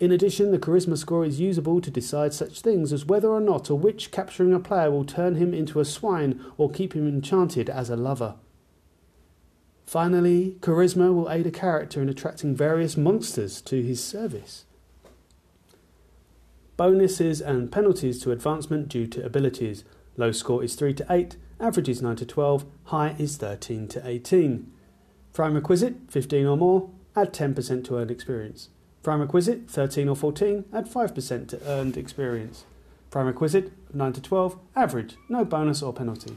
In 0.00 0.10
addition, 0.10 0.52
the 0.52 0.58
charisma 0.58 0.96
score 0.96 1.26
is 1.26 1.40
usable 1.40 1.82
to 1.82 1.90
decide 1.90 2.32
such 2.32 2.62
things 2.62 2.90
as 2.90 3.04
whether 3.04 3.28
or 3.28 3.40
not 3.40 3.68
a 3.68 3.74
witch 3.74 4.10
capturing 4.10 4.54
a 4.54 4.60
player 4.60 4.90
will 4.90 5.04
turn 5.04 5.34
him 5.34 5.52
into 5.52 5.80
a 5.80 5.84
swine 5.84 6.42
or 6.56 6.70
keep 6.70 6.94
him 6.94 7.06
enchanted 7.06 7.68
as 7.68 7.90
a 7.90 7.96
lover. 7.96 8.36
Finally, 9.86 10.56
charisma 10.60 11.14
will 11.14 11.30
aid 11.30 11.46
a 11.46 11.50
character 11.50 12.02
in 12.02 12.08
attracting 12.08 12.56
various 12.56 12.96
monsters 12.96 13.60
to 13.60 13.82
his 13.82 14.02
service. 14.02 14.64
Bonuses 16.76 17.40
and 17.40 17.70
penalties 17.70 18.20
to 18.20 18.32
advancement 18.32 18.88
due 18.88 19.06
to 19.06 19.24
abilities. 19.24 19.84
Low 20.16 20.32
score 20.32 20.64
is 20.64 20.74
3 20.74 20.92
to 20.94 21.06
8, 21.08 21.36
average 21.60 21.88
is 21.88 22.02
9 22.02 22.16
to 22.16 22.26
12, 22.26 22.64
high 22.86 23.14
is 23.16 23.36
13 23.36 23.86
to 23.88 24.06
18. 24.06 24.72
Prime 25.32 25.54
requisite 25.54 25.94
15 26.08 26.46
or 26.46 26.56
more, 26.56 26.90
add 27.14 27.32
10% 27.32 27.84
to 27.84 27.96
earned 27.96 28.10
experience. 28.10 28.70
Prime 29.04 29.20
requisite 29.20 29.70
13 29.70 30.08
or 30.08 30.16
14, 30.16 30.64
add 30.72 30.90
5% 30.90 31.48
to 31.48 31.60
earned 31.64 31.96
experience. 31.96 32.64
Prime 33.10 33.26
requisite 33.26 33.72
9 33.94 34.12
to 34.14 34.20
12, 34.20 34.58
average, 34.74 35.16
no 35.28 35.44
bonus 35.44 35.80
or 35.80 35.92
penalty. 35.92 36.36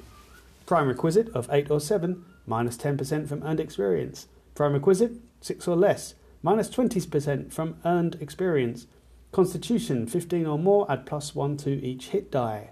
Prime 0.67 0.87
requisite 0.87 1.29
of 1.29 1.49
8 1.51 1.71
or 1.71 1.79
7, 1.79 2.23
minus 2.49 2.75
10% 2.75 3.27
from 3.27 3.43
earned 3.43 3.59
experience. 3.59 4.27
Prime 4.55 4.73
requisite 4.73 5.13
6 5.41 5.67
or 5.67 5.75
less, 5.75 6.15
minus 6.41 6.69
20% 6.69 7.53
from 7.53 7.77
earned 7.85 8.17
experience. 8.19 8.87
Constitution 9.31 10.07
15 10.07 10.45
or 10.45 10.57
more, 10.57 10.91
add 10.91 11.05
plus 11.05 11.35
1 11.35 11.57
to 11.57 11.69
each 11.69 12.09
hit 12.09 12.31
die. 12.31 12.71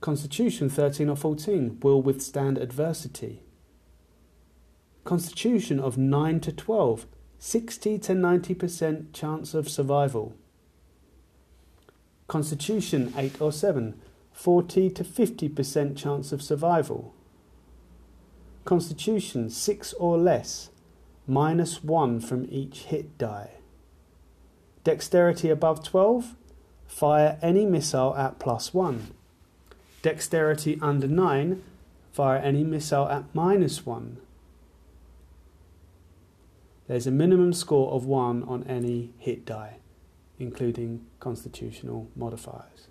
Constitution 0.00 0.68
13 0.68 1.08
or 1.08 1.16
14 1.16 1.78
will 1.82 2.02
withstand 2.02 2.58
adversity. 2.58 3.42
Constitution 5.04 5.80
of 5.80 5.96
9 5.96 6.40
to 6.40 6.52
12 6.52 7.06
60 7.38 7.98
to 7.98 8.12
90% 8.12 9.12
chance 9.12 9.52
of 9.52 9.68
survival. 9.68 10.36
Constitution 12.28 13.12
8 13.16 13.40
or 13.40 13.50
7, 13.50 14.00
40 14.32 14.90
to 14.90 15.02
50% 15.02 15.96
chance 15.96 16.30
of 16.30 16.40
survival. 16.40 17.12
Constitution 18.64 19.50
6 19.50 19.92
or 19.94 20.16
less, 20.16 20.70
minus 21.26 21.82
1 21.82 22.20
from 22.20 22.46
each 22.50 22.84
hit 22.84 23.18
die. 23.18 23.50
Dexterity 24.84 25.48
above 25.48 25.82
12, 25.84 26.36
fire 26.86 27.38
any 27.42 27.66
missile 27.66 28.14
at 28.16 28.38
plus 28.38 28.72
1. 28.72 29.12
Dexterity 30.02 30.78
under 30.80 31.08
9, 31.08 31.62
fire 32.12 32.38
any 32.38 32.64
missile 32.64 33.08
at 33.08 33.24
minus 33.34 33.84
1. 33.86 34.18
There's 36.88 37.06
a 37.06 37.12
minimum 37.12 37.52
score 37.52 37.92
of 37.92 38.04
1 38.04 38.42
on 38.44 38.64
any 38.64 39.10
hit 39.18 39.46
die, 39.46 39.78
including 40.38 41.06
constitutional 41.20 42.08
modifiers. 42.14 42.88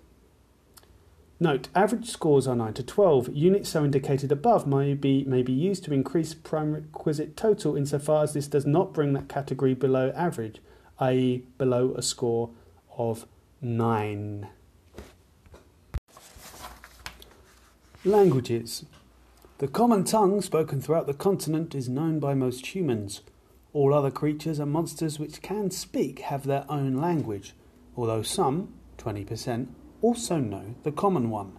Note, 1.42 1.70
average 1.74 2.08
scores 2.08 2.46
are 2.46 2.54
9 2.54 2.72
to 2.74 2.84
12. 2.84 3.30
Units 3.34 3.70
so 3.70 3.84
indicated 3.84 4.30
above 4.30 4.64
may 4.64 4.94
be, 4.94 5.24
may 5.24 5.42
be 5.42 5.52
used 5.52 5.82
to 5.82 5.92
increase 5.92 6.34
prime 6.34 6.72
requisite 6.72 7.36
total 7.36 7.74
insofar 7.74 8.22
as 8.22 8.32
this 8.32 8.46
does 8.46 8.64
not 8.64 8.94
bring 8.94 9.12
that 9.14 9.28
category 9.28 9.74
below 9.74 10.12
average, 10.14 10.60
i.e. 11.00 11.42
below 11.58 11.94
a 11.96 12.02
score 12.02 12.50
of 12.96 13.26
9. 13.60 14.46
Languages. 18.04 18.84
The 19.58 19.66
common 19.66 20.04
tongue 20.04 20.42
spoken 20.42 20.80
throughout 20.80 21.08
the 21.08 21.12
continent 21.12 21.74
is 21.74 21.88
known 21.88 22.20
by 22.20 22.34
most 22.34 22.66
humans. 22.66 23.20
All 23.72 23.92
other 23.92 24.12
creatures 24.12 24.60
and 24.60 24.70
monsters 24.70 25.18
which 25.18 25.42
can 25.42 25.72
speak 25.72 26.20
have 26.20 26.46
their 26.46 26.64
own 26.68 26.98
language, 26.98 27.54
although 27.96 28.22
some, 28.22 28.72
20%, 28.98 29.66
also 30.02 30.38
know 30.38 30.74
the 30.82 30.92
common 30.92 31.30
one. 31.30 31.56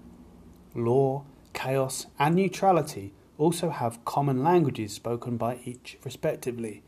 Law, 0.76 1.24
chaos, 1.54 2.08
and 2.20 2.36
neutrality 2.36 3.14
also 3.38 3.70
have 3.70 4.04
common 4.06 4.44
languages 4.44 4.94
spoken 4.94 5.38
by 5.38 5.60
each 5.66 5.98
respectively. 6.04 6.84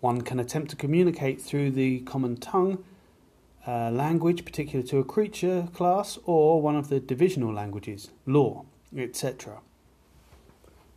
One 0.00 0.22
can 0.22 0.40
attempt 0.40 0.70
to 0.70 0.76
communicate 0.76 1.40
through 1.40 1.70
the 1.72 2.00
common 2.00 2.36
tongue 2.36 2.84
uh, 3.66 3.90
language 3.90 4.44
particular 4.44 4.84
to 4.86 4.98
a 4.98 5.04
creature 5.04 5.68
class 5.74 6.18
or 6.24 6.60
one 6.62 6.76
of 6.76 6.88
the 6.88 6.98
divisional 6.98 7.52
languages, 7.52 8.10
law, 8.26 8.64
etc. 8.96 9.60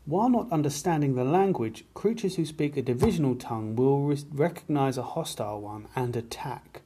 While 0.06 0.30
not 0.30 0.52
understanding 0.52 1.16
the 1.16 1.24
language, 1.24 1.86
creatures 1.94 2.36
who 2.36 2.46
speak 2.46 2.76
a 2.76 2.82
divisional 2.82 3.36
tongue 3.36 3.76
will 3.76 4.02
re- 4.02 4.18
recognize 4.32 4.98
a 4.98 5.04
hostile 5.04 5.62
one 5.62 5.88
and 5.96 6.16
attack. 6.16 6.82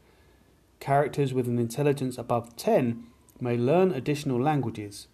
Characters 0.79 1.33
with 1.33 1.47
an 1.47 1.59
intelligence 1.59 2.17
above 2.17 2.55
10 2.55 3.07
may 3.39 3.57
learn 3.57 3.91
additional 3.91 4.41
languages, 4.41 5.07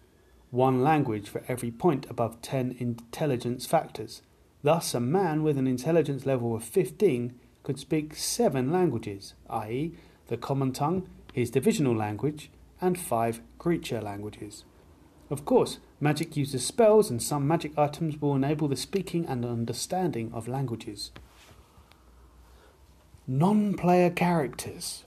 one 0.50 0.82
language 0.82 1.28
for 1.28 1.42
every 1.48 1.70
point 1.70 2.06
above 2.08 2.40
10 2.42 2.76
intelligence 2.78 3.66
factors. 3.66 4.22
Thus, 4.62 4.94
a 4.94 5.00
man 5.00 5.42
with 5.42 5.58
an 5.58 5.66
intelligence 5.66 6.24
level 6.26 6.54
of 6.54 6.64
15 6.64 7.34
could 7.62 7.78
speak 7.78 8.14
seven 8.14 8.70
languages, 8.70 9.34
i.e., 9.50 9.94
the 10.28 10.36
common 10.36 10.72
tongue, 10.72 11.08
his 11.32 11.50
divisional 11.50 11.94
language, 11.94 12.50
and 12.80 12.98
five 12.98 13.40
creature 13.58 14.00
languages. 14.00 14.64
Of 15.30 15.44
course, 15.44 15.78
magic 16.00 16.36
uses 16.36 16.64
spells, 16.64 17.10
and 17.10 17.22
some 17.22 17.48
magic 17.48 17.76
items 17.78 18.20
will 18.20 18.34
enable 18.34 18.68
the 18.68 18.76
speaking 18.76 19.26
and 19.26 19.44
understanding 19.44 20.30
of 20.32 20.46
languages. 20.46 21.10
Non 23.26 23.74
player 23.74 24.10
characters. 24.10 25.04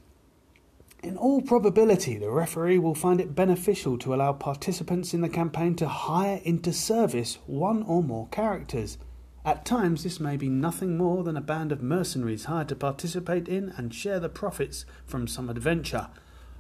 In 1.03 1.15
all 1.15 1.41
probability, 1.41 2.17
the 2.17 2.31
referee 2.31 2.79
will 2.79 2.95
find 2.95 3.21
it 3.21 3.35
beneficial 3.35 3.99
to 3.99 4.15
allow 4.15 4.33
participants 4.33 5.13
in 5.13 5.21
the 5.21 5.29
campaign 5.29 5.75
to 5.75 5.87
hire 5.87 6.41
into 6.43 6.73
service 6.73 7.37
one 7.45 7.83
or 7.83 8.01
more 8.01 8.27
characters. 8.29 8.97
At 9.45 9.63
times, 9.63 10.03
this 10.03 10.19
may 10.19 10.37
be 10.37 10.49
nothing 10.49 10.97
more 10.97 11.23
than 11.23 11.37
a 11.37 11.41
band 11.41 11.71
of 11.71 11.83
mercenaries 11.83 12.45
hired 12.45 12.69
to 12.69 12.75
participate 12.75 13.47
in 13.47 13.69
and 13.77 13.93
share 13.93 14.19
the 14.19 14.27
profits 14.27 14.85
from 15.05 15.27
some 15.27 15.49
adventure. 15.51 16.07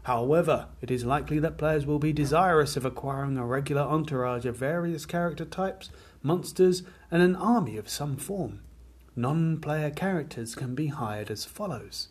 However, 0.03 0.67
it 0.81 0.91
is 0.91 1.03
likely 1.03 1.39
that 1.39 1.57
players 1.57 1.87
will 1.87 1.99
be 1.99 2.13
desirous 2.13 2.77
of 2.77 2.85
acquiring 2.85 3.37
a 3.37 3.45
regular 3.45 3.81
entourage 3.81 4.45
of 4.45 4.55
various 4.55 5.07
character 5.07 5.45
types, 5.45 5.89
monsters, 6.21 6.83
and 7.09 7.23
an 7.23 7.35
army 7.35 7.75
of 7.75 7.89
some 7.89 8.15
form. 8.15 8.59
Non 9.15 9.59
player 9.59 9.89
characters 9.89 10.53
can 10.53 10.75
be 10.75 10.87
hired 10.87 11.31
as 11.31 11.43
follows 11.43 12.09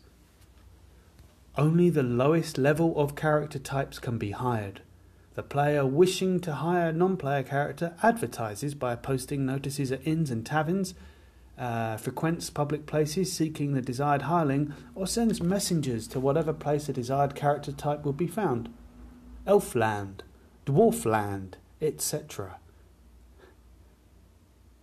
Only 1.58 1.88
the 1.88 2.02
lowest 2.02 2.58
level 2.58 2.98
of 2.98 3.16
character 3.16 3.58
types 3.58 3.98
can 3.98 4.18
be 4.18 4.32
hired. 4.32 4.82
The 5.34 5.42
player 5.42 5.86
wishing 5.86 6.40
to 6.40 6.54
hire 6.56 6.88
a 6.88 6.92
non 6.92 7.16
player 7.16 7.42
character 7.42 7.94
advertises 8.02 8.74
by 8.74 8.94
posting 8.96 9.46
notices 9.46 9.90
at 9.90 10.06
inns 10.06 10.30
and 10.30 10.44
taverns 10.44 10.94
uh, 11.58 11.96
frequents 11.96 12.50
public 12.50 12.84
places 12.84 13.32
seeking 13.32 13.72
the 13.72 13.80
desired 13.80 14.22
hireling, 14.22 14.74
or 14.94 15.06
sends 15.06 15.42
messengers 15.42 16.06
to 16.08 16.20
whatever 16.20 16.52
place 16.52 16.88
a 16.88 16.92
desired 16.92 17.34
character 17.34 17.72
type 17.72 18.04
will 18.04 18.12
be 18.12 18.26
found. 18.26 18.68
Elfland, 19.46 20.20
Dwarfland, 20.66 21.54
etc. 21.80 22.58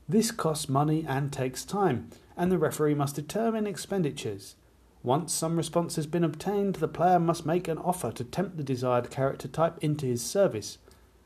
This 0.10 0.32
costs 0.32 0.68
money 0.68 1.06
and 1.08 1.32
takes 1.32 1.64
time, 1.64 2.10
and 2.36 2.52
the 2.52 2.58
referee 2.58 2.96
must 2.96 3.16
determine 3.16 3.68
expenditures. 3.68 4.56
Once 5.04 5.34
some 5.34 5.58
response 5.58 5.98
has 5.98 6.08
been 6.08 6.24
obtained, 6.24 6.76
the 6.76 6.88
player 6.88 7.20
must 7.20 7.46
make 7.46 7.68
an 7.68 7.78
offer 7.80 8.10
to 8.14 8.24
tempt 8.24 8.56
the 8.56 8.64
desired 8.64 9.12
character 9.12 9.50
type 9.50 9.78
into 9.82 10.06
his 10.06 10.24
service. 10.24 10.78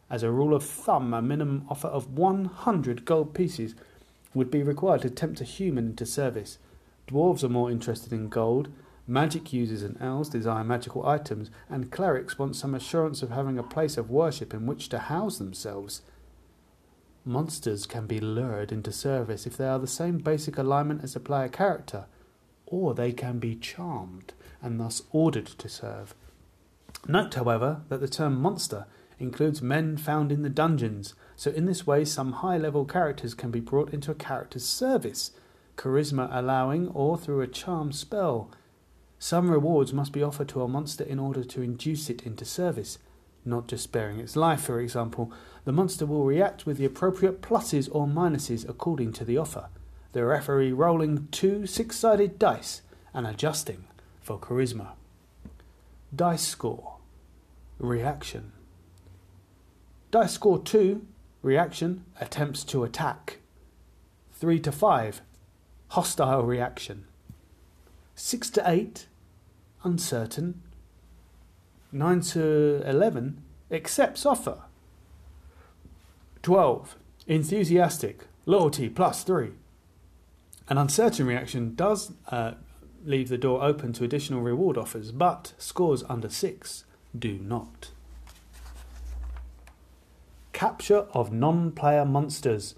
As 0.10 0.24
a 0.24 0.32
rule 0.32 0.56
of 0.56 0.64
thumb, 0.64 1.14
a 1.14 1.22
minimum 1.22 1.64
offer 1.70 1.88
of 1.88 2.18
100 2.18 3.06
gold 3.06 3.36
pieces 3.36 3.76
would 4.34 4.50
be 4.50 4.64
required 4.64 5.04
to 5.04 5.12
tempt 5.12 5.42
a 5.42 5.44
human 5.44 5.90
into 5.90 6.08
service. 6.08 6.58
Dwarves 7.08 7.44
are 7.44 7.50
more 7.50 7.70
interested 7.70 8.12
in 8.12 8.30
gold. 8.30 8.70
Magic 9.06 9.54
users 9.54 9.84
and 9.84 9.96
elves 10.02 10.30
desire 10.30 10.64
magical 10.64 11.06
items, 11.06 11.52
and 11.70 11.92
clerics 11.92 12.40
want 12.40 12.56
some 12.56 12.74
assurance 12.74 13.22
of 13.22 13.30
having 13.30 13.60
a 13.60 13.64
place 13.64 13.96
of 13.96 14.10
worship 14.10 14.56
in 14.56 14.66
which 14.66 14.90
to 14.90 14.98
house 14.98 15.38
themselves. 15.38 16.02
Monsters 17.24 17.86
can 17.86 18.08
be 18.08 18.20
lured 18.20 18.72
into 18.72 18.92
service 18.92 19.46
if 19.46 19.56
they 19.56 19.68
are 19.68 19.80
the 19.80 19.88
same 19.88 20.18
basic 20.18 20.58
alignment 20.58 21.04
as 21.04 21.16
a 21.16 21.20
player 21.20 21.48
character, 21.48 22.06
or 22.68 22.94
they 22.94 23.12
can 23.12 23.40
be 23.40 23.56
charmed 23.56 24.34
and 24.62 24.80
thus 24.80 25.02
ordered 25.12 25.48
to 25.48 25.68
serve. 25.68 26.14
Note, 27.08 27.34
however, 27.34 27.82
that 27.90 28.02
the 28.02 28.08
term 28.08 28.40
monster 28.40 28.86
includes 29.20 29.62
men 29.62 29.98
found 29.98 30.32
in 30.32 30.44
the 30.44 30.50
dungeons, 30.50 31.14
so 31.36 31.52
in 31.52 31.66
this 31.66 31.88
way 31.88 32.06
some 32.06 32.34
high 32.34 32.58
level 32.58 32.86
characters 32.86 33.34
can 33.34 33.50
be 33.50 33.60
brought 33.60 33.94
into 33.94 34.12
a 34.12 34.16
character's 34.16 34.66
service, 34.66 35.32
charisma 35.76 36.30
allowing, 36.32 36.88
or 36.90 37.18
through 37.18 37.42
a 37.42 37.48
charm 37.48 37.92
spell. 37.92 38.52
Some 39.20 39.50
rewards 39.50 39.94
must 39.94 40.12
be 40.12 40.22
offered 40.22 40.50
to 40.50 40.62
a 40.62 40.68
monster 40.68 41.04
in 41.04 41.18
order 41.18 41.44
to 41.44 41.62
induce 41.62 42.10
it 42.10 42.24
into 42.24 42.46
service, 42.46 43.00
not 43.44 43.68
just 43.68 43.86
sparing 43.86 44.20
its 44.20 44.36
life, 44.36 44.62
for 44.62 44.80
example. 44.80 45.32
The 45.66 45.72
monster 45.72 46.06
will 46.06 46.26
react 46.26 46.66
with 46.66 46.78
the 46.78 46.86
appropriate 46.86 47.42
pluses 47.42 47.90
or 47.92 48.06
minuses 48.06 48.68
according 48.68 49.14
to 49.14 49.26
the 49.26 49.38
offer. 49.38 49.70
The 50.18 50.26
referee 50.26 50.72
rolling 50.72 51.28
two 51.30 51.68
six 51.68 51.96
sided 51.96 52.40
dice 52.40 52.82
and 53.14 53.28
adjusting 53.28 53.86
for 54.20 54.40
charisma. 54.40 54.94
Dice 56.12 56.42
score 56.42 56.96
Reaction 57.78 58.52
Dice 60.10 60.34
score 60.34 60.58
2 60.58 61.06
Reaction 61.44 62.04
attempts 62.20 62.64
to 62.64 62.84
attack. 62.84 63.42
3 64.34 64.60
to 64.62 64.72
5 64.72 65.22
Hostile 65.90 66.42
reaction. 66.42 67.06
6 68.16 68.50
to 68.50 68.64
8 68.68 69.06
Uncertain. 69.84 70.64
9 71.92 72.22
to 72.22 72.82
11 72.90 73.44
Accepts 73.70 74.26
offer. 74.26 74.64
12 76.42 76.96
Enthusiastic. 77.28 78.24
Loyalty 78.48 78.90
plus 78.90 79.24
3. 79.24 79.52
An 80.70 80.78
uncertain 80.78 81.26
reaction 81.26 81.76
does 81.76 82.12
uh, 82.30 82.54
leave 83.06 83.30
the 83.30 83.38
door 83.38 83.64
open 83.64 83.94
to 83.94 84.04
additional 84.04 84.42
reward 84.42 84.78
offers, 84.78 85.12
but 85.12 85.54
scores 85.58 86.04
under 86.10 86.30
6 86.30 86.84
do 87.18 87.40
not. 87.40 87.92
Capture 90.52 91.08
of 91.14 91.32
non 91.32 91.72
player 91.72 92.04
monsters. 92.04 92.76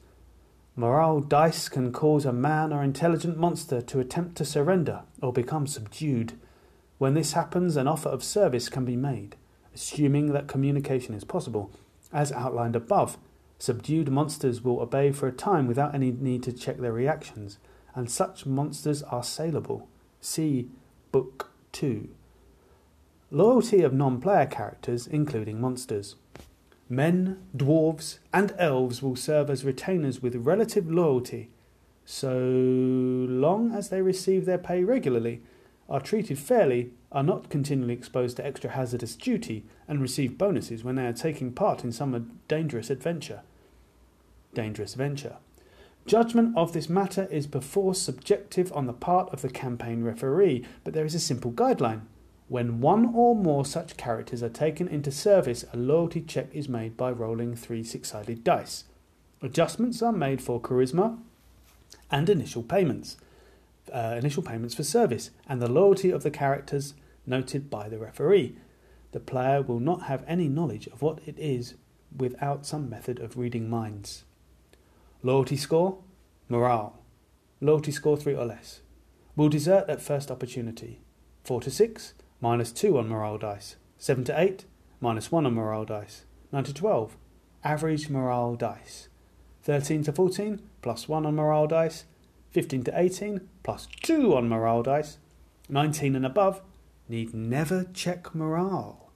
Morale 0.75 1.21
dice 1.21 1.67
can 1.67 1.91
cause 1.91 2.25
a 2.25 2.31
man 2.31 2.71
or 2.71 2.83
intelligent 2.83 3.37
monster 3.37 3.81
to 3.81 3.99
attempt 3.99 4.35
to 4.37 4.45
surrender 4.45 5.01
or 5.21 5.33
become 5.33 5.65
subdued. 5.65 6.33
When 6.99 7.15
this 7.15 7.33
happens, 7.33 7.75
an 7.75 7.87
offer 7.87 8.09
of 8.09 8.23
service 8.23 8.69
can 8.69 8.85
be 8.85 8.95
made, 8.95 9.35
assuming 9.73 10.31
that 10.33 10.47
communication 10.47 11.15
is 11.15 11.23
possible. 11.23 11.71
As 12.13 12.31
outlined 12.31 12.75
above, 12.75 13.17
subdued 13.57 14.09
monsters 14.11 14.61
will 14.61 14.79
obey 14.79 15.11
for 15.11 15.27
a 15.27 15.31
time 15.31 15.65
without 15.65 15.95
any 15.95 16.11
need 16.11 16.43
to 16.43 16.53
check 16.53 16.77
their 16.77 16.93
reactions, 16.93 17.57
and 17.99 18.09
such 18.09 18.45
monsters 18.45 19.03
are 19.03 19.23
saleable. 19.23 19.89
See 20.21 20.69
Book 21.11 21.51
2. 21.73 22.07
Loyalty 23.29 23.81
of 23.81 23.93
non 23.93 24.21
player 24.21 24.45
characters, 24.45 25.05
including 25.05 25.59
monsters. 25.59 26.15
Men, 26.87 27.43
dwarves, 27.55 28.19
and 28.33 28.55
elves 28.57 29.03
will 29.03 29.17
serve 29.17 29.49
as 29.49 29.65
retainers 29.65 30.21
with 30.21 30.33
relative 30.37 30.89
loyalty, 30.89 31.49
so 32.05 32.39
long 32.39 33.73
as 33.75 33.89
they 33.89 34.01
receive 34.01 34.45
their 34.45 34.57
pay 34.57 34.81
regularly, 34.85 35.41
are 35.89 35.99
treated 35.99 36.39
fairly, 36.39 36.91
are 37.11 37.21
not 37.21 37.49
continually 37.49 37.93
exposed 37.93 38.37
to 38.37 38.45
extra 38.45 38.69
hazardous 38.69 39.15
duty, 39.17 39.65
and 39.89 40.01
receive 40.01 40.37
bonuses 40.37 40.85
when 40.85 40.95
they 40.95 41.05
are 41.05 41.11
taking 41.11 41.51
part 41.51 41.83
in 41.83 41.91
some 41.91 42.39
dangerous 42.47 42.89
adventure. 42.89 43.41
Dangerous 44.53 44.93
venture. 44.93 45.35
Judgment 46.09 46.57
of 46.57 46.73
this 46.73 46.89
matter 46.89 47.27
is 47.29 47.45
perforce 47.45 48.01
subjective 48.01 48.73
on 48.73 48.87
the 48.87 48.93
part 48.93 49.31
of 49.31 49.43
the 49.43 49.47
campaign 49.47 50.03
referee, 50.03 50.65
but 50.83 50.95
there 50.95 51.05
is 51.05 51.13
a 51.13 51.19
simple 51.19 51.51
guideline. 51.51 52.01
When 52.47 52.81
one 52.81 53.11
or 53.13 53.35
more 53.35 53.63
such 53.63 53.95
characters 53.95 54.41
are 54.41 54.49
taken 54.49 54.87
into 54.87 55.11
service, 55.11 55.65
a 55.71 55.77
loyalty 55.77 56.21
check 56.21 56.47
is 56.51 56.67
made 56.67 56.97
by 56.97 57.11
rolling 57.11 57.55
three 57.55 57.83
six 57.83 58.09
sided 58.09 58.43
dice. 58.43 58.85
Adjustments 59.43 60.01
are 60.01 60.11
made 60.11 60.41
for 60.41 60.59
charisma 60.59 61.19
and 62.09 62.27
initial 62.27 62.63
payments, 62.63 63.17
uh, 63.93 64.15
initial 64.17 64.41
payments 64.41 64.73
for 64.73 64.83
service, 64.83 65.29
and 65.47 65.61
the 65.61 65.71
loyalty 65.71 66.09
of 66.09 66.23
the 66.23 66.31
characters 66.31 66.95
noted 67.27 67.69
by 67.69 67.87
the 67.87 67.99
referee. 67.99 68.55
The 69.11 69.19
player 69.19 69.61
will 69.61 69.79
not 69.79 70.07
have 70.07 70.25
any 70.27 70.47
knowledge 70.47 70.87
of 70.87 71.03
what 71.03 71.19
it 71.27 71.37
is 71.37 71.75
without 72.17 72.65
some 72.65 72.89
method 72.89 73.19
of 73.19 73.37
reading 73.37 73.69
minds. 73.69 74.23
Loyalty 75.21 75.57
score, 75.57 75.97
morale. 76.47 76.97
Loyalty 77.59 77.91
score 77.91 78.15
3 78.15 78.35
or 78.35 78.45
less. 78.45 78.79
Will 79.35 79.49
desert 79.49 79.89
at 79.89 80.01
first 80.01 80.31
opportunity. 80.31 81.01
4 81.43 81.59
to 81.61 81.69
6, 81.69 82.13
minus 82.39 82.71
2 82.71 82.97
on 82.97 83.09
morale 83.09 83.37
dice. 83.37 83.75
7 83.97 84.23
to 84.23 84.39
8, 84.39 84.63
minus 85.01 85.29
1 85.29 85.45
on 85.45 85.53
morale 85.53 85.83
dice. 85.83 86.23
9 86.53 86.63
to 86.63 86.73
12, 86.73 87.17
average 87.65 88.09
morale 88.09 88.55
dice. 88.55 89.09
13 89.63 90.03
to 90.03 90.13
14, 90.13 90.61
plus 90.81 91.09
1 91.09 91.25
on 91.25 91.35
morale 91.35 91.67
dice. 91.67 92.05
15 92.51 92.83
to 92.85 92.97
18, 92.97 93.41
plus 93.61 93.89
2 94.01 94.37
on 94.37 94.47
morale 94.47 94.83
dice. 94.83 95.17
19 95.67 96.15
and 96.15 96.25
above, 96.25 96.61
need 97.09 97.33
never 97.33 97.83
check 97.93 98.33
morale. 98.33 99.08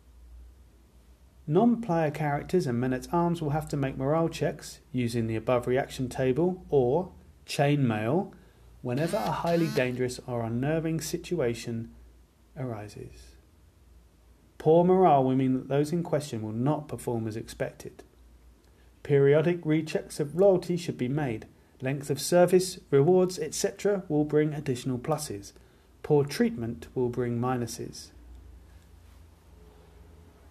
Non 1.46 1.82
player 1.82 2.10
characters 2.10 2.68
and 2.68 2.80
men 2.80 2.94
at 2.94 3.14
arms 3.14 3.42
will 3.42 3.50
have 3.50 3.68
to 3.70 3.78
make 3.78 3.98
morale 3.98 4.30
checks 4.30 4.80
using 4.92 5.28
the 5.28 5.36
above 5.36 5.68
reaction 5.68 6.08
table 6.08 6.64
or 6.70 7.12
chainmail 7.46 8.32
whenever 8.82 9.18
a 9.18 9.32
highly 9.32 9.68
dangerous 9.68 10.20
or 10.26 10.44
unnerving 10.44 11.02
situation 11.02 11.92
arises. 12.58 13.36
Poor 14.58 14.86
morale 14.86 15.26
will 15.26 15.36
mean 15.36 15.54
that 15.54 15.68
those 15.68 15.92
in 15.92 16.04
question 16.04 16.42
will 16.42 16.54
not 16.54 16.88
perform 16.88 17.28
as 17.28 17.36
expected. 17.36 18.04
Periodic 19.04 19.62
rechecks 19.64 20.22
of 20.22 20.36
loyalty 20.36 20.78
should 20.78 20.98
be 20.98 21.10
made. 21.10 21.46
Length 21.82 22.10
of 22.10 22.22
service, 22.22 22.80
rewards, 22.90 23.38
etc. 23.38 24.04
will 24.08 24.24
bring 24.24 24.54
additional 24.54 24.98
pluses. 24.98 25.52
Poor 26.02 26.24
treatment 26.24 26.88
will 26.96 27.10
bring 27.10 27.38
minuses. 27.38 28.12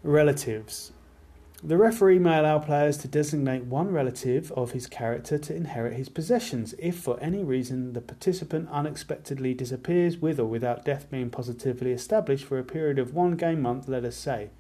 Relatives. 0.05 0.91
The 1.63 1.77
referee 1.77 2.19
may 2.19 2.37
allow 2.37 2.59
players 2.59 2.99
to 2.99 3.09
designate 3.09 3.67
one 3.67 3.93
relative 3.93 4.51
of 4.51 4.73
his 4.73 4.89
character 4.89 5.39
to 5.39 5.55
inherit 5.55 5.93
his 5.93 6.09
possessions 6.09 6.75
if, 6.81 6.99
for 6.99 7.21
any 7.21 7.45
reason, 7.45 7.93
the 7.93 8.01
participant 8.01 8.69
unexpectedly 8.73 9.55
disappears 9.55 10.19
with 10.19 10.41
or 10.41 10.47
without 10.47 10.85
death 10.85 11.09
being 11.09 11.31
positively 11.31 11.93
established 11.93 12.45
for 12.45 12.59
a 12.59 12.65
period 12.65 12.99
of 12.99 13.15
one 13.15 13.37
game 13.37 13.63
month, 13.63 13.87
let 13.87 14.05
us 14.05 14.17
say. 14.17 14.51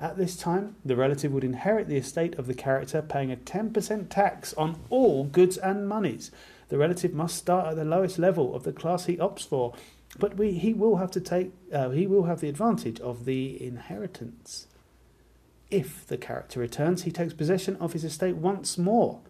At 0.00 0.16
this 0.16 0.38
time, 0.38 0.76
the 0.82 0.96
relative 0.96 1.32
would 1.32 1.44
inherit 1.44 1.88
the 1.88 1.98
estate 1.98 2.38
of 2.38 2.46
the 2.46 2.54
character, 2.54 3.02
paying 3.02 3.30
a 3.30 3.36
10% 3.36 4.08
tax 4.08 4.54
on 4.54 4.80
all 4.88 5.24
goods 5.24 5.58
and 5.58 5.86
monies. 5.86 6.30
The 6.70 6.78
relative 6.78 7.12
must 7.12 7.36
start 7.36 7.66
at 7.66 7.76
the 7.76 7.84
lowest 7.84 8.18
level 8.18 8.54
of 8.54 8.62
the 8.62 8.72
class 8.72 9.04
he 9.04 9.18
opts 9.18 9.46
for, 9.46 9.74
but 10.18 10.38
we, 10.38 10.52
he 10.52 10.72
will 10.72 10.96
have 10.96 11.10
to 11.10 11.20
take 11.20 11.52
uh, 11.70 11.90
he 11.90 12.06
will 12.06 12.24
have 12.24 12.40
the 12.40 12.48
advantage 12.48 13.00
of 13.00 13.26
the 13.26 13.62
inheritance. 13.62 14.66
If 15.70 16.06
the 16.06 16.16
character 16.16 16.60
returns, 16.60 17.02
he 17.02 17.10
takes 17.10 17.34
possession 17.34 17.76
of 17.76 17.92
his 17.92 18.04
estate 18.04 18.36
once 18.36 18.78
more. 18.78 19.20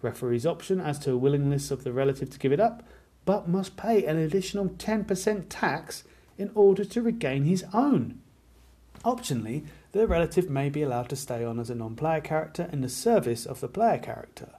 Referee's 0.00 0.46
option 0.46 0.80
as 0.80 0.98
to 1.00 1.12
a 1.12 1.16
willingness 1.16 1.70
of 1.70 1.82
the 1.82 1.92
relative 1.92 2.30
to 2.30 2.38
give 2.38 2.52
it 2.52 2.60
up, 2.60 2.84
but 3.24 3.48
must 3.48 3.76
pay 3.76 4.04
an 4.04 4.16
additional 4.16 4.68
10% 4.68 5.46
tax 5.48 6.04
in 6.38 6.50
order 6.54 6.84
to 6.84 7.02
regain 7.02 7.44
his 7.44 7.64
own. 7.74 8.20
Optionally, 9.04 9.64
the 9.92 10.06
relative 10.06 10.48
may 10.48 10.68
be 10.68 10.82
allowed 10.82 11.08
to 11.08 11.16
stay 11.16 11.44
on 11.44 11.58
as 11.58 11.70
a 11.70 11.74
non 11.74 11.96
player 11.96 12.20
character 12.20 12.68
in 12.72 12.80
the 12.80 12.88
service 12.88 13.44
of 13.44 13.60
the 13.60 13.68
player 13.68 13.98
character. 13.98 14.50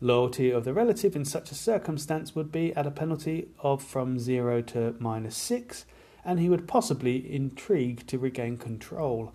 Loyalty 0.00 0.50
of 0.50 0.64
the 0.64 0.72
relative 0.72 1.14
in 1.14 1.24
such 1.24 1.50
a 1.50 1.54
circumstance 1.54 2.34
would 2.34 2.50
be 2.50 2.74
at 2.74 2.86
a 2.86 2.90
penalty 2.90 3.48
of 3.60 3.82
from 3.82 4.18
0 4.18 4.62
to 4.62 4.96
minus 4.98 5.36
6, 5.36 5.84
and 6.24 6.40
he 6.40 6.48
would 6.48 6.66
possibly 6.66 7.32
intrigue 7.32 8.06
to 8.06 8.18
regain 8.18 8.56
control. 8.56 9.32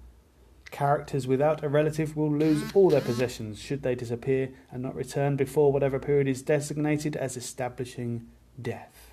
Characters 0.72 1.28
without 1.28 1.64
a 1.64 1.70
relative 1.70 2.16
will 2.16 2.32
lose 2.32 2.64
all 2.74 2.90
their 2.90 3.02
possessions 3.02 3.60
should 3.60 3.84
they 3.84 3.96
disappear 3.96 4.50
and 4.72 4.84
not 4.84 4.96
return 4.96 5.36
before 5.36 5.72
whatever 5.72 5.98
period 6.00 6.28
is 6.28 6.42
designated 6.42 7.16
as 7.16 7.38
establishing 7.38 8.28
death. 8.62 9.12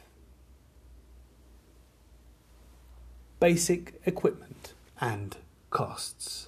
Basic 3.40 4.00
equipment 4.04 4.74
and 5.00 5.36
costs. 5.70 6.46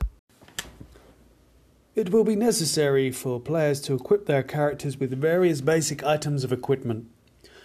It 1.94 2.10
will 2.10 2.24
be 2.24 2.36
necessary 2.36 3.10
for 3.10 3.40
players 3.40 3.80
to 3.82 3.94
equip 3.94 4.26
their 4.26 4.42
characters 4.42 4.98
with 4.98 5.18
various 5.18 5.60
basic 5.60 6.04
items 6.04 6.44
of 6.44 6.52
equipment. 6.52 7.06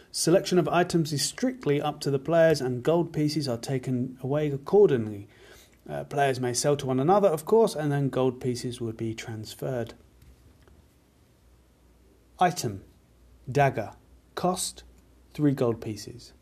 Selection 0.09 0.57
of 0.57 0.69
items 0.69 1.11
is 1.11 1.21
strictly 1.21 1.81
up 1.81 1.99
to 2.01 2.11
the 2.11 2.19
players, 2.19 2.61
and 2.61 2.83
gold 2.83 3.11
pieces 3.11 3.47
are 3.47 3.57
taken 3.57 4.17
away 4.21 4.49
accordingly. 4.49 5.27
Uh, 5.89 6.03
players 6.03 6.39
may 6.39 6.53
sell 6.53 6.75
to 6.77 6.86
one 6.86 6.99
another, 6.99 7.27
of 7.27 7.45
course, 7.45 7.75
and 7.75 7.91
then 7.91 8.09
gold 8.09 8.39
pieces 8.39 8.79
would 8.79 8.97
be 8.97 9.13
transferred. 9.13 9.93
Item 12.39 12.84
Dagger. 13.51 13.91
Cost 14.36 14.84
3 15.34 15.53
gold 15.53 15.82
pieces. 15.82 16.34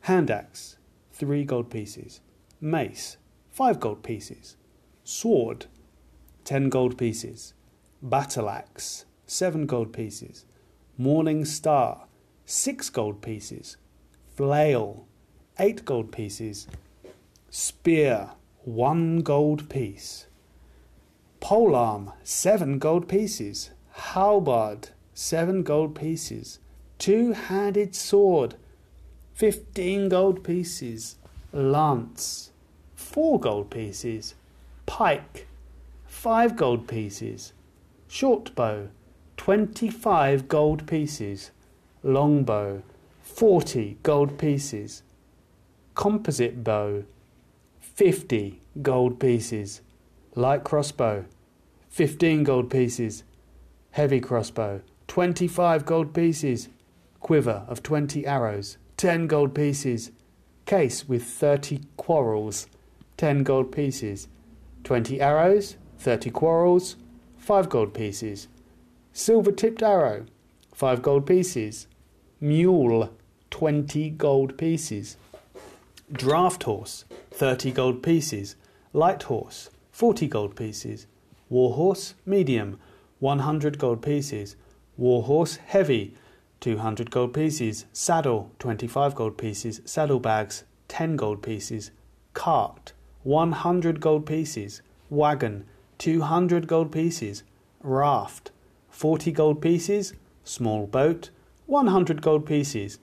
Hand 0.00 0.30
axe 0.30 0.76
3 1.12 1.44
gold 1.44 1.70
pieces. 1.70 2.20
Mace 2.60 3.16
5 3.50 3.80
gold 3.80 4.02
pieces. 4.02 4.56
Sword 5.04 5.66
10 6.44 6.68
gold 6.68 6.98
pieces. 6.98 7.54
Battle 8.02 8.48
axe 8.50 9.04
7 9.26 9.66
gold 9.66 9.92
pieces. 9.92 10.44
Morning 10.98 11.44
star 11.44 12.06
6 12.46 12.90
gold 12.90 13.22
pieces. 13.22 13.76
Flail 14.34 15.06
8 15.58 15.84
gold 15.84 16.12
pieces. 16.12 16.66
Spear 17.50 18.30
1 18.66 19.20
gold 19.22 19.70
piece. 19.70 20.26
Polearm 21.40 22.12
7 22.24 22.80
gold 22.80 23.08
pieces. 23.08 23.70
Halberd 23.92 24.88
7 25.14 25.62
gold 25.62 25.94
pieces. 25.94 26.58
Two 26.98 27.32
handed 27.32 27.94
sword 27.94 28.56
15 29.34 30.08
gold 30.08 30.42
pieces. 30.42 31.14
Lance 31.52 32.50
4 32.96 33.38
gold 33.38 33.70
pieces. 33.70 34.34
Pike 34.84 35.46
5 36.08 36.56
gold 36.56 36.88
pieces. 36.88 37.52
Short 38.08 38.52
bow 38.56 38.88
25 39.36 40.48
gold 40.48 40.88
pieces 40.88 41.52
longbow, 42.02 42.82
40 43.22 43.98
gold 44.02 44.38
pieces. 44.38 45.04
Composite 45.94 46.64
bow, 46.64 47.04
50 47.96 48.60
gold 48.82 49.18
pieces. 49.18 49.80
Light 50.34 50.64
crossbow, 50.64 51.24
15 51.88 52.44
gold 52.44 52.68
pieces. 52.68 53.24
Heavy 53.92 54.20
crossbow, 54.20 54.82
25 55.08 55.86
gold 55.86 56.12
pieces. 56.12 56.68
Quiver 57.20 57.64
of 57.66 57.82
20 57.82 58.26
arrows, 58.26 58.76
10 58.98 59.26
gold 59.28 59.54
pieces. 59.54 60.10
Case 60.66 61.08
with 61.08 61.24
30 61.24 61.84
quarrels, 61.96 62.66
10 63.16 63.44
gold 63.44 63.72
pieces. 63.72 64.28
20 64.84 65.18
arrows, 65.18 65.78
30 65.98 66.30
quarrels, 66.32 66.96
5 67.38 67.70
gold 67.70 67.94
pieces. 67.94 68.48
Silver 69.14 69.52
tipped 69.52 69.82
arrow, 69.82 70.26
5 70.74 71.00
gold 71.00 71.24
pieces. 71.24 71.86
Mule, 72.42 73.16
20 73.48 74.10
gold 74.10 74.58
pieces. 74.58 75.16
Draft 76.12 76.62
horse, 76.62 77.04
30 77.32 77.72
gold 77.72 78.00
pieces. 78.00 78.54
Light 78.92 79.24
horse, 79.24 79.70
40 79.90 80.28
gold 80.28 80.54
pieces. 80.54 81.08
War 81.48 81.74
horse, 81.74 82.14
medium, 82.24 82.78
100 83.18 83.76
gold 83.76 84.02
pieces. 84.02 84.54
War 84.96 85.24
horse, 85.24 85.56
heavy, 85.56 86.14
200 86.60 87.10
gold 87.10 87.34
pieces. 87.34 87.86
Saddle, 87.92 88.52
25 88.60 89.16
gold 89.16 89.36
pieces. 89.36 89.80
Saddlebags, 89.84 90.62
10 90.86 91.16
gold 91.16 91.42
pieces. 91.42 91.90
Cart, 92.34 92.92
100 93.24 94.00
gold 94.00 94.26
pieces. 94.26 94.82
Wagon, 95.10 95.64
200 95.98 96.68
gold 96.68 96.92
pieces. 96.92 97.42
Raft, 97.82 98.52
40 98.90 99.32
gold 99.32 99.60
pieces. 99.60 100.14
Small 100.44 100.86
boat, 100.86 101.30
100 101.66 102.22
gold 102.22 102.46
pieces. 102.46 103.00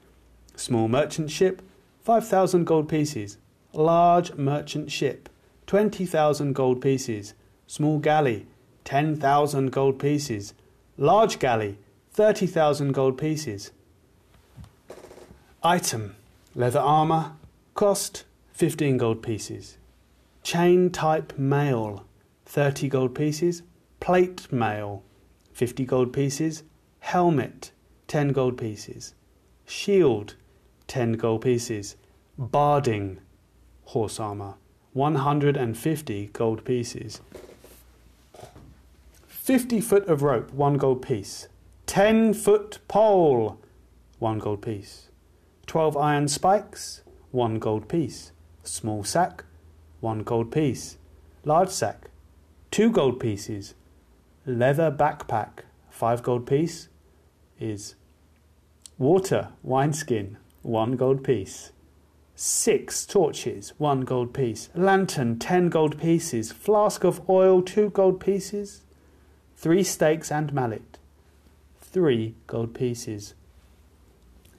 Small 0.56 0.88
merchant 0.88 1.30
ship, 1.30 1.62
5,000 2.04 2.66
gold 2.66 2.88
pieces. 2.90 3.38
Large 3.74 4.36
merchant 4.36 4.92
ship, 4.92 5.30
20,000 5.68 6.54
gold 6.54 6.82
pieces. 6.82 7.34
Small 7.68 8.00
galley, 8.00 8.46
10,000 8.84 9.72
gold 9.72 10.00
pieces. 10.00 10.54
Large 10.98 11.40
galley, 11.40 11.78
30,000 12.12 12.92
gold 12.92 13.18
pieces. 13.18 13.72
Item 15.64 16.16
Leather 16.56 16.80
armour, 16.80 17.32
cost 17.74 18.26
15 18.52 18.98
gold 18.98 19.24
pieces. 19.24 19.78
Chain 20.44 20.92
type 20.92 21.36
mail, 21.36 22.06
30 22.46 22.90
gold 22.90 23.16
pieces. 23.16 23.64
Plate 24.00 24.52
mail, 24.52 25.02
50 25.54 25.84
gold 25.86 26.14
pieces. 26.14 26.62
Helmet, 27.00 27.72
10 28.08 28.34
gold 28.34 28.56
pieces. 28.56 29.16
Shield, 29.66 30.36
10 30.88 31.14
gold 31.14 31.42
pieces. 31.42 31.96
Barding, 32.38 33.20
horse 33.86 34.20
armour, 34.20 34.56
150 34.94 36.30
gold 36.34 36.64
pieces. 36.66 37.22
50 39.28 39.82
foot 39.82 40.08
of 40.08 40.24
rope, 40.24 40.54
1 40.54 40.78
gold 40.78 41.02
piece. 41.02 41.48
10 41.86 42.34
foot 42.34 42.80
pole, 42.88 43.60
1 44.20 44.40
gold 44.40 44.62
piece. 44.62 45.10
12 45.68 45.98
iron 45.98 46.28
spikes, 46.28 47.02
1 47.32 47.60
gold 47.60 47.90
piece. 47.90 48.32
Small 48.64 49.04
sack, 49.04 49.44
1 50.00 50.20
gold 50.24 50.52
piece. 50.52 50.98
Large 51.44 51.70
sack, 51.70 52.10
2 52.72 52.92
gold 52.92 53.20
pieces. 53.20 53.76
Leather 54.46 54.92
backpack, 54.92 55.66
5 55.90 56.24
gold 56.24 56.46
piece 56.46 56.90
is 57.60 57.96
water, 58.98 59.50
wineskin, 59.62 60.38
one 60.64 60.96
gold 60.96 61.24
piece. 61.24 61.72
Six 62.36 63.06
torches, 63.06 63.74
one 63.78 64.02
gold 64.02 64.34
piece. 64.34 64.70
Lantern, 64.74 65.38
ten 65.38 65.70
gold 65.70 66.00
pieces. 66.00 66.52
Flask 66.52 67.04
of 67.04 67.30
oil, 67.30 67.62
two 67.62 67.92
gold 67.92 68.20
pieces. 68.20 68.82
Three 69.56 69.84
stakes 69.84 70.32
and 70.32 70.52
mallet, 70.52 70.98
three 71.80 72.36
gold 72.48 72.74
pieces. 72.74 73.34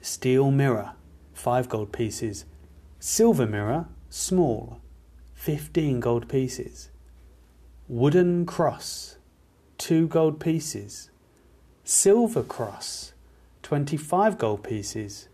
Steel 0.01 0.49
mirror, 0.51 0.93
five 1.33 1.69
gold 1.69 1.91
pieces. 1.91 2.45
Silver 2.99 3.45
mirror, 3.45 3.85
small, 4.09 4.79
fifteen 5.33 5.99
gold 5.99 6.27
pieces. 6.27 6.89
Wooden 7.87 8.47
cross, 8.47 9.17
two 9.77 10.07
gold 10.07 10.39
pieces. 10.39 11.11
Silver 11.83 12.41
cross, 12.41 13.13
25 13.61 14.39
gold 14.39 14.63
pieces. 14.63 15.27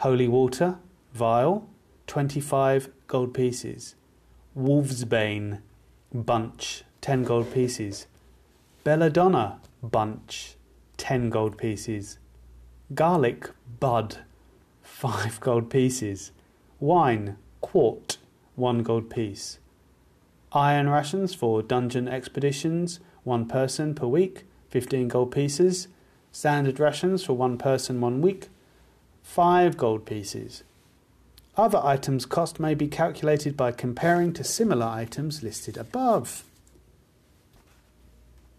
Holy 0.00 0.28
water, 0.28 0.78
vial, 1.12 1.68
25 2.06 2.88
gold 3.06 3.34
pieces. 3.34 3.96
Wolfsbane, 4.56 5.60
bunch, 6.14 6.84
10 7.02 7.24
gold 7.24 7.52
pieces. 7.52 8.06
Belladonna, 8.82 9.60
bunch, 9.82 10.56
10 10.96 11.28
gold 11.28 11.58
pieces. 11.58 12.18
Garlic 12.94 13.50
bud, 13.78 14.16
5 14.82 15.38
gold 15.48 15.68
pieces. 15.68 16.32
Wine, 16.78 17.36
quart, 17.60 18.16
1 18.56 18.82
gold 18.82 19.10
piece. 19.10 19.58
Iron 20.52 20.88
rations 20.88 21.34
for 21.34 21.60
dungeon 21.60 22.08
expeditions, 22.08 23.00
one 23.24 23.44
person 23.44 23.94
per 23.94 24.06
week, 24.06 24.46
15 24.70 25.08
gold 25.08 25.30
pieces. 25.30 25.88
Standard 26.32 26.80
rations 26.80 27.22
for 27.22 27.34
one 27.34 27.58
person 27.58 28.00
one 28.00 28.22
week, 28.22 28.48
5 29.30 29.76
gold 29.76 30.06
pieces. 30.06 30.64
Other 31.56 31.80
items' 31.84 32.26
cost 32.26 32.58
may 32.58 32.74
be 32.74 32.88
calculated 32.88 33.56
by 33.56 33.70
comparing 33.70 34.32
to 34.32 34.42
similar 34.42 34.86
items 34.86 35.44
listed 35.44 35.76
above. 35.76 36.42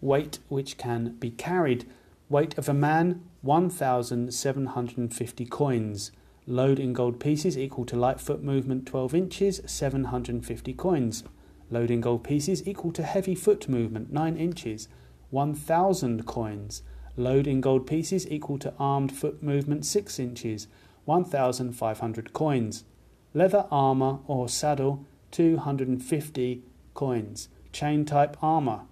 Weight 0.00 0.38
which 0.48 0.78
can 0.78 1.16
be 1.20 1.30
carried. 1.30 1.84
Weight 2.30 2.56
of 2.56 2.70
a 2.70 2.74
man 2.74 3.20
1,750 3.42 5.44
coins. 5.44 6.10
Load 6.46 6.78
in 6.78 6.94
gold 6.94 7.20
pieces 7.20 7.58
equal 7.58 7.84
to 7.84 7.96
light 7.96 8.18
foot 8.18 8.42
movement 8.42 8.86
12 8.86 9.14
inches, 9.14 9.60
750 9.66 10.72
coins. 10.72 11.22
Load 11.70 11.90
in 11.90 12.00
gold 12.00 12.24
pieces 12.24 12.66
equal 12.66 12.92
to 12.92 13.02
heavy 13.02 13.34
foot 13.34 13.68
movement 13.68 14.10
9 14.10 14.38
inches, 14.38 14.88
1,000 15.28 16.24
coins. 16.24 16.82
Load 17.16 17.46
in 17.46 17.60
gold 17.60 17.86
pieces 17.86 18.30
equal 18.30 18.58
to 18.58 18.72
armed 18.78 19.12
foot 19.12 19.42
movement 19.42 19.84
6 19.84 20.18
inches, 20.18 20.66
1,500 21.04 22.32
coins. 22.32 22.84
Leather 23.34 23.66
armour 23.70 24.20
or 24.26 24.48
saddle 24.48 25.04
250 25.30 26.62
coins. 26.94 27.48
Chain 27.72 28.04
type 28.04 28.36
armour 28.42 28.82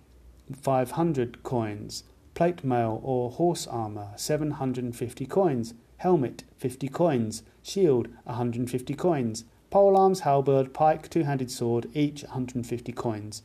500 0.55 1.43
coins. 1.43 2.05
Plate 2.35 2.64
mail 2.64 3.01
or 3.03 3.31
horse 3.31 3.66
armour 3.66 4.09
750 4.16 5.27
coins. 5.27 5.75
Helmet 5.99 6.45
50 6.57 6.89
coins. 6.89 7.43
Shield 7.62 8.09
150 8.25 8.95
coins. 8.95 9.45
Pole 9.71 9.97
arms, 9.97 10.21
halberd, 10.21 10.75
pike, 10.75 11.09
two 11.09 11.23
handed 11.23 11.51
sword, 11.51 11.87
each 11.95 12.23
150 12.23 12.93
coins. 12.93 13.43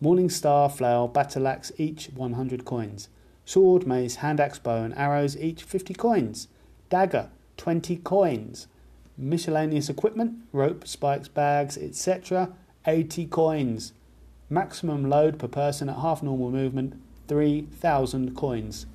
Morning 0.00 0.28
star, 0.28 0.68
flail, 0.68 1.08
battle 1.08 1.48
axe, 1.48 1.72
each 1.78 2.10
100 2.14 2.64
coins. 2.64 3.08
Sword, 3.52 3.86
mace, 3.86 4.14
hand 4.14 4.40
axe, 4.40 4.58
bow, 4.58 4.82
and 4.82 4.96
arrows, 4.96 5.36
each 5.36 5.62
50 5.62 5.92
coins. 5.92 6.48
Dagger, 6.88 7.28
20 7.58 7.96
coins. 7.98 8.66
Miscellaneous 9.18 9.90
equipment, 9.90 10.38
rope, 10.52 10.88
spikes, 10.88 11.28
bags, 11.28 11.76
etc., 11.76 12.54
80 12.86 13.26
coins. 13.26 13.92
Maximum 14.48 15.06
load 15.06 15.38
per 15.38 15.48
person 15.48 15.90
at 15.90 15.96
half 15.98 16.22
normal 16.22 16.50
movement, 16.50 16.94
3,000 17.28 18.34
coins. 18.34 18.86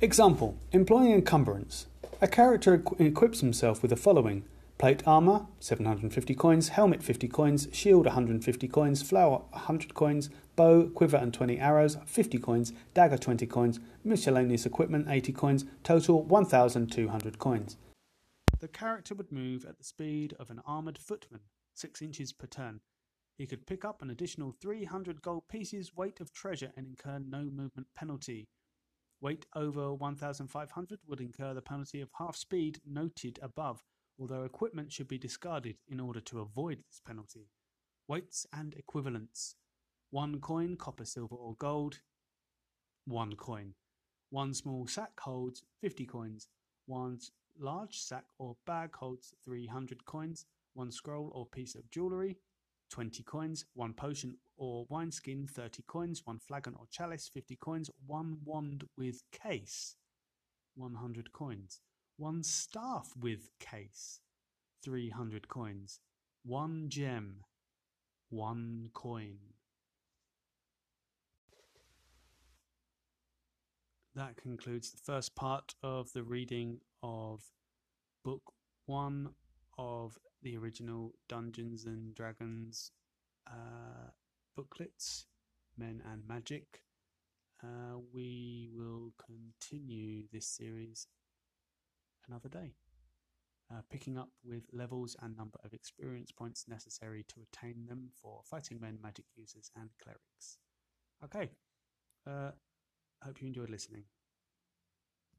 Example 0.00 0.54
Employing 0.70 1.10
encumbrance. 1.14 1.86
A 2.20 2.28
character 2.28 2.78
equ- 2.78 3.00
equips 3.00 3.40
himself 3.40 3.82
with 3.82 3.88
the 3.88 3.96
following 3.96 4.44
plate 4.78 5.02
armor, 5.04 5.46
750 5.58 6.34
coins, 6.36 6.68
helmet, 6.68 7.02
50 7.02 7.26
coins, 7.26 7.66
shield, 7.72 8.06
150 8.06 8.68
coins, 8.68 9.02
flail, 9.02 9.48
100 9.50 9.94
coins, 9.94 10.30
bow, 10.56 10.88
quiver, 10.88 11.16
and 11.18 11.32
20 11.32 11.58
arrows, 11.58 11.96
50 12.06 12.38
coins, 12.38 12.72
dagger, 12.94 13.18
20 13.18 13.46
coins, 13.46 13.78
miscellaneous 14.02 14.66
equipment, 14.66 15.06
80 15.08 15.32
coins, 15.32 15.64
total 15.84 16.22
1,200 16.24 17.38
coins. 17.38 17.76
The 18.58 18.68
character 18.68 19.14
would 19.14 19.30
move 19.30 19.66
at 19.66 19.76
the 19.76 19.84
speed 19.84 20.34
of 20.40 20.50
an 20.50 20.62
armoured 20.66 20.98
footman, 20.98 21.42
6 21.74 22.00
inches 22.00 22.32
per 22.32 22.46
turn. 22.46 22.80
He 23.36 23.46
could 23.46 23.66
pick 23.66 23.84
up 23.84 24.00
an 24.00 24.08
additional 24.08 24.52
300 24.62 25.20
gold 25.20 25.46
pieces 25.48 25.94
weight 25.94 26.20
of 26.20 26.32
treasure 26.32 26.72
and 26.74 26.86
incur 26.86 27.18
no 27.18 27.44
movement 27.44 27.88
penalty. 27.94 28.48
Weight 29.20 29.44
over 29.54 29.92
1,500 29.92 31.00
would 31.06 31.20
incur 31.20 31.52
the 31.52 31.60
penalty 31.60 32.00
of 32.00 32.08
half 32.18 32.34
speed 32.34 32.80
noted 32.86 33.38
above, 33.42 33.82
although 34.18 34.44
equipment 34.44 34.90
should 34.90 35.08
be 35.08 35.18
discarded 35.18 35.76
in 35.86 36.00
order 36.00 36.20
to 36.20 36.40
avoid 36.40 36.78
this 36.78 37.00
penalty. 37.04 37.50
Weights 38.08 38.46
and 38.52 38.72
equivalents 38.74 39.56
1 40.10 40.40
coin, 40.40 40.76
copper, 40.76 41.04
silver, 41.04 41.36
or 41.36 41.54
gold, 41.58 42.00
1 43.06 43.34
coin. 43.36 43.74
One 44.30 44.54
small 44.54 44.86
sack 44.86 45.18
holds 45.20 45.62
50 45.80 46.06
coins. 46.06 46.48
One 46.86 47.18
large 47.58 47.98
sack 47.98 48.24
or 48.38 48.56
bag 48.66 48.94
holds 48.94 49.34
300 49.44 50.04
coins. 50.04 50.46
One 50.74 50.90
scroll 50.90 51.30
or 51.34 51.46
piece 51.46 51.74
of 51.74 51.90
jewellery, 51.90 52.36
20 52.90 53.22
coins. 53.22 53.64
One 53.74 53.94
potion 53.94 54.36
or 54.56 54.86
wineskin, 54.88 55.46
30 55.46 55.84
coins. 55.86 56.22
One 56.24 56.38
flagon 56.38 56.74
or 56.78 56.86
chalice, 56.90 57.28
50 57.32 57.56
coins. 57.56 57.90
One 58.06 58.38
wand 58.44 58.84
with 58.96 59.22
case, 59.32 59.96
100 60.74 61.32
coins. 61.32 61.80
One 62.16 62.42
staff 62.42 63.12
with 63.18 63.50
case, 63.60 64.20
300 64.84 65.48
coins. 65.48 66.00
One 66.44 66.88
gem, 66.88 67.44
1 68.30 68.90
coin. 68.92 69.38
That 74.16 74.38
concludes 74.38 74.90
the 74.90 74.96
first 74.96 75.34
part 75.34 75.74
of 75.82 76.10
the 76.14 76.22
reading 76.22 76.80
of 77.02 77.42
book 78.24 78.54
one 78.86 79.28
of 79.76 80.18
the 80.42 80.56
original 80.56 81.12
Dungeons 81.28 81.84
and 81.84 82.14
Dragons 82.14 82.92
uh, 83.46 84.08
booklets, 84.56 85.26
Men 85.76 86.00
and 86.10 86.26
Magic. 86.26 86.80
Uh, 87.62 87.98
we 88.10 88.70
will 88.72 89.12
continue 89.22 90.22
this 90.32 90.48
series 90.48 91.08
another 92.26 92.48
day, 92.48 92.72
uh, 93.70 93.82
picking 93.90 94.16
up 94.16 94.30
with 94.42 94.62
levels 94.72 95.14
and 95.20 95.36
number 95.36 95.58
of 95.62 95.74
experience 95.74 96.32
points 96.32 96.64
necessary 96.66 97.22
to 97.28 97.42
attain 97.42 97.84
them 97.86 98.08
for 98.14 98.40
fighting 98.46 98.80
men, 98.80 98.96
magic 99.02 99.26
users, 99.36 99.70
and 99.76 99.90
clerics. 100.02 100.56
Okay, 101.22 101.50
uh, 102.26 102.52
hope 103.22 103.40
you 103.42 103.48
enjoyed 103.48 103.70
listening. 103.70 104.04